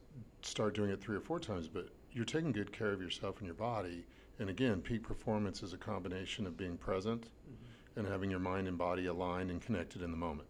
start 0.41 0.73
doing 0.73 0.89
it 0.89 1.01
three 1.01 1.15
or 1.15 1.21
four 1.21 1.39
times, 1.39 1.67
but 1.67 1.89
you're 2.11 2.25
taking 2.25 2.51
good 2.51 2.71
care 2.71 2.91
of 2.91 3.01
yourself 3.01 3.37
and 3.39 3.45
your 3.45 3.55
body. 3.55 4.05
And 4.39 4.49
again, 4.49 4.81
peak 4.81 5.03
performance 5.03 5.61
is 5.63 5.73
a 5.73 5.77
combination 5.77 6.47
of 6.47 6.57
being 6.57 6.77
present 6.77 7.23
Mm-hmm. 7.23 7.99
and 7.99 8.07
having 8.07 8.31
your 8.31 8.39
mind 8.39 8.67
and 8.67 8.77
body 8.77 9.05
aligned 9.05 9.51
and 9.51 9.61
connected 9.61 10.01
in 10.01 10.09
the 10.11 10.17
moment. 10.17 10.47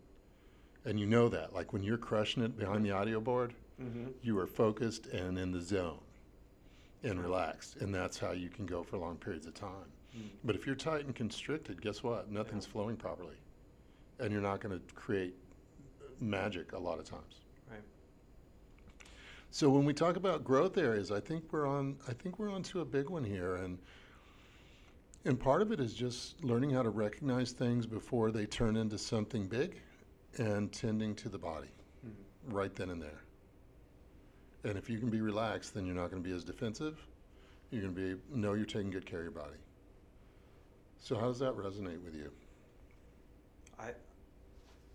And 0.86 0.99
you 0.99 1.05
know 1.05 1.27
that. 1.29 1.53
Like 1.53 1.73
when 1.73 1.83
you're 1.83 1.97
crushing 1.97 2.43
it 2.43 2.57
behind 2.57 2.86
the 2.86 2.91
audio 2.91 3.19
board, 3.19 3.53
Mm-hmm. 3.81 4.09
you 4.21 4.38
are 4.38 4.45
focused 4.47 5.07
and 5.07 5.38
in 5.39 5.51
the 5.51 5.59
zone 5.59 5.99
and 7.03 7.21
relaxed. 7.21 7.77
And 7.77 7.93
that's 7.93 8.17
how 8.17 8.31
you 8.31 8.49
can 8.49 8.65
go 8.65 8.83
for 8.83 8.97
long 8.97 9.17
periods 9.17 9.45
of 9.45 9.53
time. 9.53 9.91
Mm. 10.17 10.29
But 10.43 10.55
if 10.55 10.65
you're 10.65 10.75
tight 10.75 11.05
and 11.05 11.13
constricted, 11.15 11.81
guess 11.81 12.01
what? 12.03 12.31
Nothing's 12.31 12.65
Yeah. 12.65 12.71
flowing 12.71 12.95
properly. 12.97 13.35
And 14.19 14.31
you're 14.31 14.41
not 14.41 14.61
going 14.61 14.79
to 14.79 14.93
create 14.95 15.35
magic 16.19 16.71
a 16.73 16.79
lot 16.79 16.99
of 16.99 17.05
times. 17.05 17.41
Right. 17.69 17.81
So 19.51 19.69
when 19.69 19.85
we 19.85 19.93
talk 19.93 20.15
about 20.15 20.43
growth 20.43 20.77
areas, 20.77 21.11
I 21.11 21.19
think 21.19 21.51
we're 21.51 21.67
on 21.67 21.97
I 22.07 22.13
think 22.13 22.39
we're 22.39 22.49
onto 22.51 22.79
a 22.79 22.85
big 22.85 23.09
one 23.09 23.23
here 23.23 23.55
and 23.55 23.79
and 25.25 25.39
part 25.39 25.61
of 25.61 25.71
it 25.71 25.79
is 25.79 25.93
just 25.93 26.43
learning 26.43 26.69
how 26.71 26.83
to 26.83 26.89
recognize 26.89 27.51
things 27.53 27.85
before 27.85 28.31
they 28.31 28.45
turn 28.45 28.75
into 28.75 28.97
something 28.97 29.47
big 29.47 29.81
and 30.37 30.71
tending 30.71 31.15
to 31.15 31.29
the 31.29 31.37
body 31.37 31.69
Mm-hmm. 32.05 32.53
right 32.55 32.75
then 32.75 32.89
and 32.89 33.01
there. 33.01 33.21
And 34.63 34.78
if 34.78 34.89
you 34.89 34.97
can 34.99 35.10
be 35.10 35.21
relaxed, 35.21 35.73
then 35.73 35.86
you're 35.86 35.95
not 35.95 36.10
going 36.10 36.23
to 36.23 36.28
be 36.28 36.34
as 36.36 36.43
defensive. 36.43 37.06
You're 37.69 37.82
going 37.82 37.95
to 37.95 38.15
be 38.15 38.21
know 38.34 38.54
you're 38.54 38.65
taking 38.65 38.91
good 38.91 39.06
care 39.06 39.19
of 39.19 39.26
your 39.26 39.32
body. 39.32 39.58
So 40.99 41.17
how 41.17 41.28
does 41.28 41.39
that 41.39 41.54
resonate 41.56 42.02
with 42.04 42.15
you? 42.15 42.32
I, 43.78 43.89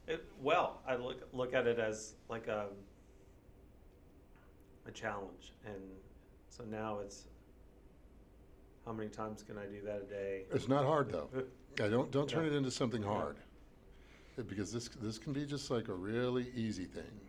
it, 0.07 0.24
well, 0.40 0.81
I 0.87 0.94
look 0.96 1.28
look 1.33 1.52
at 1.52 1.66
it 1.66 1.78
as 1.78 2.14
like 2.28 2.46
a 2.46 2.68
a 4.87 4.90
challenge, 4.90 5.52
and 5.66 5.76
so 6.48 6.64
now 6.64 7.00
it's 7.00 7.26
how 8.87 8.92
many 8.92 9.11
times 9.11 9.42
can 9.42 9.59
I 9.59 9.66
do 9.66 9.83
that 9.85 10.02
a 10.02 10.11
day? 10.11 10.44
It's 10.50 10.68
not 10.68 10.87
hard 10.87 11.11
though. 11.11 11.28
I 11.85 11.88
don't 11.88 12.11
don't 12.11 12.28
turn 12.28 12.44
Yeah. 12.46 12.52
it 12.52 12.57
into 12.57 12.70
something 12.70 13.02
hard. 13.02 13.37
Because 14.48 14.72
this 14.72 14.88
this 14.88 15.18
can 15.18 15.33
be 15.33 15.44
just 15.44 15.70
like 15.70 15.88
a 15.88 15.94
really 15.94 16.46
easy 16.54 16.85
thing. 16.85 17.27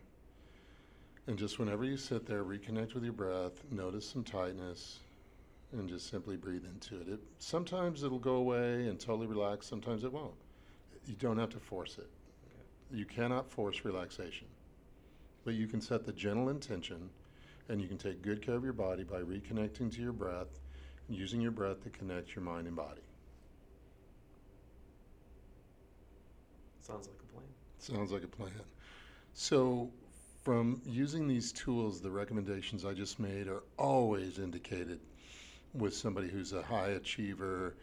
And 1.29 1.37
just 1.37 1.59
whenever 1.59 1.83
you 1.83 1.95
sit 1.95 2.25
there, 2.25 2.43
reconnect 2.43 2.95
with 2.95 3.03
your 3.03 3.13
breath, 3.13 3.51
notice 3.69 4.09
some 4.09 4.23
tightness, 4.23 4.97
and 5.71 5.87
just 5.87 6.09
simply 6.09 6.35
breathe 6.35 6.65
into 6.65 6.99
it. 6.99 7.07
it. 7.07 7.19
Sometimes 7.37 8.01
it'll 8.01 8.17
go 8.17 8.37
away 8.37 8.87
and 8.87 8.99
totally 8.99 9.27
relax. 9.27 9.67
Sometimes 9.67 10.03
it 10.03 10.11
won't. 10.11 10.33
You 11.05 11.13
don't 11.13 11.37
have 11.37 11.51
to 11.51 11.59
force 11.59 11.99
it. 11.99 12.09
You 12.91 13.05
cannot 13.05 13.47
force 13.47 13.85
relaxation, 13.85 14.47
but 15.45 15.53
you 15.53 15.67
can 15.67 15.81
set 15.81 16.03
the 16.03 16.13
gentle 16.13 16.49
intention, 16.49 17.11
and 17.67 17.79
you 17.79 17.87
can 17.87 17.99
take 17.99 18.23
good 18.23 18.41
care 18.41 18.55
of 18.55 18.63
your 18.63 18.73
body 18.73 19.03
by 19.03 19.19
reconnecting 19.19 19.93
to 19.93 20.01
your 20.01 20.13
breath, 20.13 20.59
using 21.09 21.41
your 21.41 21.51
breath 21.51 21.83
to 21.83 21.91
connect 21.91 22.35
your 22.35 22.43
mind 22.43 22.65
and 22.65 22.75
body. 22.75 23.03
Sounds 26.81 27.07
like 27.07 27.19
a 27.21 27.33
plan. 27.33 27.47
Sounds 27.77 28.11
like 28.11 28.23
a 28.23 28.27
plan. 28.27 28.49
So, 29.33 29.91
from 30.43 30.81
using 30.85 31.27
these 31.27 31.51
tools, 31.51 32.01
the 32.01 32.09
recommendations 32.09 32.85
I 32.85 32.93
just 32.93 33.19
made 33.19 33.47
are 33.47 33.63
always 33.77 34.39
indicated 34.39 34.99
with 35.73 35.93
somebody 35.93 36.29
who's 36.29 36.53
a 36.53 36.61
high 36.61 36.89
achiever, 36.89 37.75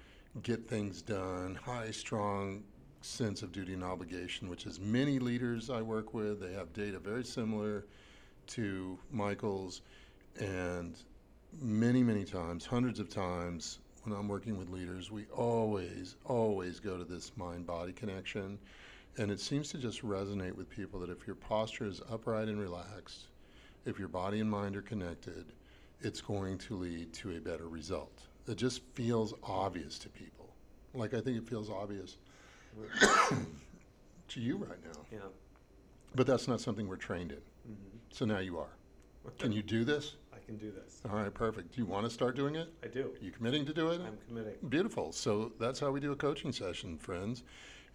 get 0.42 0.66
things 0.66 1.02
done, 1.02 1.54
high, 1.54 1.90
strong 1.90 2.62
sense 3.02 3.42
of 3.42 3.52
duty 3.52 3.74
and 3.74 3.84
obligation, 3.84 4.48
which 4.48 4.66
is 4.66 4.80
many 4.80 5.18
leaders 5.18 5.70
I 5.70 5.82
work 5.82 6.14
with. 6.14 6.40
They 6.40 6.52
have 6.54 6.72
data 6.72 6.98
very 6.98 7.24
similar 7.24 7.84
to 8.48 8.98
Michael's, 9.10 9.82
and 10.40 10.96
many, 11.60 12.02
many 12.02 12.24
times, 12.24 12.66
hundreds 12.66 13.00
of 13.00 13.08
times, 13.08 13.78
when 14.02 14.16
I'm 14.16 14.28
working 14.28 14.56
with 14.56 14.70
leaders, 14.70 15.10
we 15.10 15.26
always, 15.34 16.16
always 16.24 16.80
go 16.80 16.96
to 16.96 17.04
this 17.04 17.32
mind 17.36 17.66
body 17.66 17.92
connection. 17.92 18.58
And 19.18 19.30
it 19.30 19.40
seems 19.40 19.70
to 19.70 19.78
just 19.78 20.02
resonate 20.02 20.54
with 20.54 20.68
people 20.68 21.00
that 21.00 21.10
if 21.10 21.26
your 21.26 21.36
posture 21.36 21.86
is 21.86 22.00
upright 22.10 22.48
and 22.48 22.60
relaxed, 22.60 23.28
if 23.86 23.98
your 23.98 24.08
body 24.08 24.40
and 24.40 24.50
mind 24.50 24.76
are 24.76 24.82
connected, 24.82 25.46
it's 26.00 26.20
going 26.20 26.58
to 26.58 26.76
lead 26.76 27.12
to 27.14 27.36
a 27.36 27.40
better 27.40 27.68
result. 27.68 28.22
It 28.46 28.56
just 28.56 28.82
feels 28.94 29.32
obvious 29.42 29.98
to 30.00 30.08
people. 30.08 30.54
Like 30.94 31.14
I 31.14 31.20
think 31.20 31.38
it 31.38 31.48
feels 31.48 31.70
obvious 31.70 32.18
to 34.28 34.40
you 34.40 34.56
right 34.56 34.78
now. 34.84 35.00
Yeah. 35.10 35.18
But 36.14 36.26
that's 36.26 36.46
not 36.48 36.60
something 36.60 36.88
we're 36.88 36.96
trained 36.96 37.32
in. 37.32 37.38
Mhm. 37.38 37.98
So 38.10 38.24
now 38.24 38.38
you 38.38 38.58
are. 38.58 38.70
Can 39.38 39.52
you 39.52 39.62
do 39.62 39.84
this? 39.84 40.14
I 40.32 40.38
can 40.46 40.56
do 40.56 40.70
this. 40.70 41.00
All 41.10 41.16
right, 41.16 41.32
perfect. 41.32 41.74
Do 41.74 41.80
you 41.80 41.86
want 41.86 42.04
to 42.06 42.10
start 42.10 42.36
doing 42.36 42.54
it? 42.54 42.72
I 42.84 42.86
do. 42.86 43.12
you 43.20 43.32
committing 43.32 43.66
to 43.66 43.74
do 43.74 43.88
it? 43.88 44.00
I'm 44.00 44.16
committing. 44.28 44.54
Beautiful. 44.68 45.10
So 45.10 45.50
that's 45.58 45.80
how 45.80 45.90
we 45.90 45.98
do 45.98 46.12
a 46.12 46.16
coaching 46.16 46.52
session, 46.52 46.96
friends. 46.98 47.42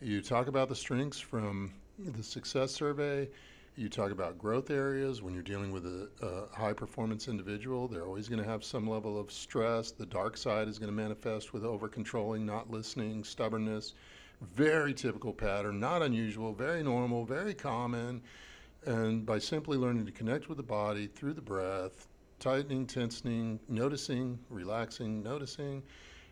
You 0.03 0.19
talk 0.23 0.47
about 0.47 0.67
the 0.67 0.75
strengths 0.75 1.19
from 1.19 1.75
the 1.99 2.23
success 2.23 2.71
survey. 2.71 3.29
You 3.75 3.87
talk 3.87 4.09
about 4.09 4.39
growth 4.39 4.71
areas. 4.71 5.21
When 5.21 5.31
you're 5.31 5.43
dealing 5.43 5.71
with 5.71 5.85
a, 5.85 6.09
a 6.23 6.57
high 6.57 6.73
performance 6.73 7.27
individual, 7.27 7.87
they're 7.87 8.07
always 8.07 8.27
going 8.27 8.41
to 8.41 8.49
have 8.49 8.63
some 8.63 8.89
level 8.89 9.19
of 9.19 9.31
stress. 9.31 9.91
The 9.91 10.07
dark 10.07 10.37
side 10.37 10.67
is 10.67 10.79
going 10.79 10.89
to 10.89 10.95
manifest 10.95 11.53
with 11.53 11.63
over 11.63 11.87
controlling, 11.87 12.47
not 12.47 12.71
listening, 12.71 13.23
stubbornness. 13.23 13.93
Very 14.55 14.91
typical 14.91 15.33
pattern, 15.33 15.79
not 15.79 16.01
unusual, 16.01 16.51
very 16.51 16.81
normal, 16.81 17.23
very 17.23 17.53
common. 17.53 18.23
And 18.87 19.23
by 19.23 19.37
simply 19.37 19.77
learning 19.77 20.07
to 20.07 20.11
connect 20.11 20.49
with 20.49 20.57
the 20.57 20.63
body 20.63 21.05
through 21.05 21.33
the 21.33 21.43
breath, 21.43 22.07
tightening, 22.39 22.87
tensing, 22.87 23.59
noticing, 23.69 24.39
relaxing, 24.49 25.21
noticing, 25.21 25.83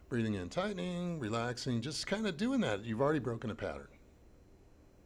breathing 0.10 0.34
in, 0.34 0.50
tightening, 0.50 1.20
relaxing, 1.20 1.82
just 1.82 2.08
kind 2.08 2.26
of 2.26 2.36
doing 2.36 2.60
that, 2.62 2.84
you've 2.84 3.00
already 3.00 3.20
broken 3.20 3.52
a 3.52 3.56
pattern. 3.56 3.88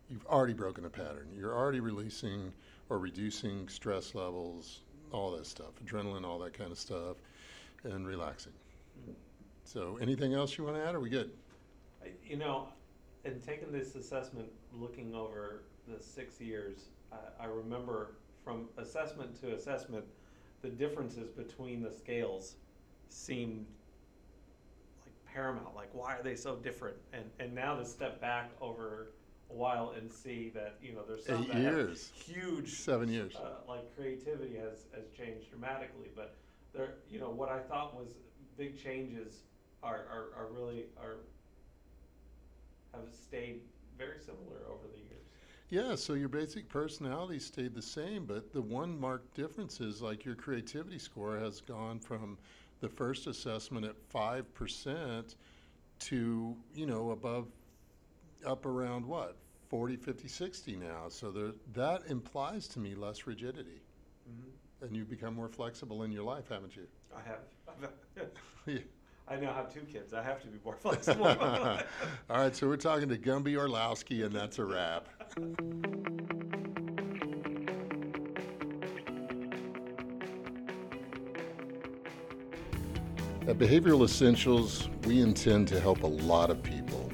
You've 0.10 0.26
already 0.26 0.54
broken 0.54 0.86
a 0.86 0.90
pattern. 0.90 1.28
You're 1.36 1.56
already 1.56 1.82
releasing 1.82 2.54
or 2.90 3.00
reducing 3.00 3.68
stress 3.68 4.16
levels, 4.16 4.82
all 5.12 5.32
that 5.32 5.46
stuff, 5.46 5.72
adrenaline, 5.86 6.26
all 6.26 6.40
that 6.40 6.54
kind 6.54 6.72
of 6.72 6.78
stuff, 6.78 7.18
and 7.84 8.08
relaxing. 8.08 8.54
So, 9.66 9.98
anything 10.02 10.34
else 10.34 10.58
you 10.58 10.64
want 10.64 10.78
to 10.78 10.86
add? 10.86 10.96
Are 10.96 11.00
we 11.00 11.10
good? 11.10 11.32
You 12.26 12.38
know, 12.38 12.68
in 13.26 13.40
taking 13.40 13.72
this 13.72 13.96
assessment, 13.96 14.50
looking 14.74 15.16
over 15.16 15.64
the 15.88 16.02
six 16.02 16.40
years, 16.40 16.90
I, 17.12 17.44
I 17.44 17.46
remember 17.48 18.16
from 18.44 18.68
assessment 18.78 19.40
to 19.42 19.54
assessment, 19.54 20.06
the 20.62 20.70
differences 20.70 21.30
between 21.30 21.82
the 21.82 21.92
scales 21.92 22.56
seemed 23.10 23.66
paramount. 25.34 25.76
Like, 25.76 25.90
why 25.94 26.16
are 26.16 26.24
they 26.24 26.36
so 26.36 26.56
different? 26.56 26.98
And 27.14 27.26
and 27.40 27.54
now 27.54 27.76
to 27.76 27.86
step 27.86 28.22
back 28.22 28.52
over 28.62 29.12
a 29.50 29.54
while 29.54 29.94
and 29.98 30.12
see 30.12 30.50
that 30.54 30.78
you 30.82 30.94
know 30.94 31.02
there's 31.08 31.26
some 31.26 31.44
Eight 31.52 31.54
years. 31.56 32.12
huge 32.16 32.70
Seven 32.80 33.10
years. 33.10 33.36
uh, 33.36 33.68
like 33.68 33.96
creativity 33.96 34.56
has, 34.56 34.86
has 34.96 35.06
changed 35.18 35.50
dramatically, 35.50 36.10
but 36.16 36.36
there, 36.74 36.96
you 37.10 37.20
know, 37.20 37.30
what 37.30 37.50
I 37.50 37.60
thought 37.60 37.96
was 37.96 38.10
big 38.58 38.82
changes 38.82 39.42
are, 39.84 40.06
are, 40.10 40.30
are 40.36 40.48
really, 40.52 40.86
are, 41.00 41.18
have 42.94 43.14
stayed 43.14 43.62
very 43.98 44.20
similar 44.20 44.66
over 44.68 44.88
the 44.92 44.98
years. 45.00 45.10
Yeah, 45.70 45.96
so 45.96 46.14
your 46.14 46.30
basic 46.30 46.70
personality 46.70 47.40
stayed 47.40 47.74
the 47.74 47.82
same, 47.82 48.26
but 48.26 48.54
the 48.54 48.62
one 48.62 49.00
marked 49.00 49.36
difference 49.36 49.82
is 49.82 50.02
like 50.02 50.24
your 50.26 50.36
creativity 50.36 51.00
score 51.00 51.38
has 51.38 51.62
gone 51.62 52.00
from 52.00 52.38
the 52.84 52.90
first 52.90 53.28
assessment 53.28 53.86
at 53.86 53.96
5% 54.14 55.36
to, 56.00 56.56
you 56.76 56.86
know, 56.86 57.12
above, 57.12 57.48
up 58.46 58.66
around 58.66 59.06
what, 59.06 59.38
40, 59.70 59.96
50, 59.96 60.28
60 60.28 60.76
now. 60.76 61.06
So 61.08 61.32
there, 61.32 61.52
that 61.76 62.02
implies 62.10 62.68
to 62.68 62.80
me 62.80 62.94
less 62.94 63.26
rigidity. 63.26 63.82
Mm-hmm. 64.30 64.86
And 64.86 64.98
you've 64.98 65.10
become 65.10 65.34
more 65.34 65.48
flexible 65.48 66.04
in 66.04 66.12
your 66.12 66.24
life, 66.24 66.50
haven't 66.50 66.76
you? 66.76 66.86
I 67.16 67.22
have, 67.26 67.90
Yeah. 68.66 68.80
I 69.30 69.38
now 69.38 69.54
have 69.54 69.74
two 69.74 69.86
kids, 69.90 70.14
I 70.14 70.22
have 70.22 70.42
to 70.42 70.48
be 70.50 70.60
more 70.66 70.76
flexible. 70.82 71.26
All 71.28 71.78
right, 72.30 72.54
so 72.54 72.68
we're 72.68 72.76
talking 72.76 73.08
to 73.08 73.18
Gumby 73.18 73.56
Orlowski, 73.56 74.24
and 74.24 74.36
that's 74.36 74.60
a 74.60 74.66
wrap. 74.66 75.08
Uh, 83.46 83.52
at 83.52 83.58
Behavioral 83.58 84.04
Essentials, 84.04 84.90
we 85.06 85.22
intend 85.22 85.68
to 85.70 85.80
help 85.80 86.04
a 86.04 86.08
lot 86.08 86.50
of 86.50 86.62
people, 86.64 87.12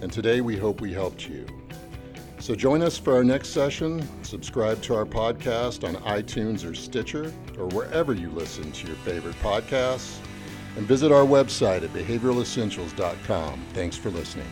and 0.00 0.12
today 0.12 0.40
we 0.40 0.56
hope 0.56 0.80
we 0.80 0.92
helped 0.92 1.28
you. 1.28 1.46
So 2.38 2.54
join 2.54 2.82
us 2.82 2.98
for 2.98 3.14
our 3.14 3.22
next 3.22 3.50
session. 3.50 4.06
Subscribe 4.24 4.82
to 4.82 4.94
our 4.96 5.04
podcast 5.04 5.86
on 5.86 5.94
iTunes 6.02 6.68
or 6.68 6.74
Stitcher 6.74 7.32
or 7.56 7.66
wherever 7.68 8.12
you 8.12 8.30
listen 8.30 8.72
to 8.72 8.86
your 8.86 8.96
favorite 8.96 9.36
podcasts. 9.36 10.18
And 10.76 10.86
visit 10.86 11.12
our 11.12 11.24
website 11.24 11.84
at 11.84 11.92
behavioralessentials.com. 11.92 13.66
Thanks 13.74 13.96
for 13.96 14.10
listening. 14.10 14.48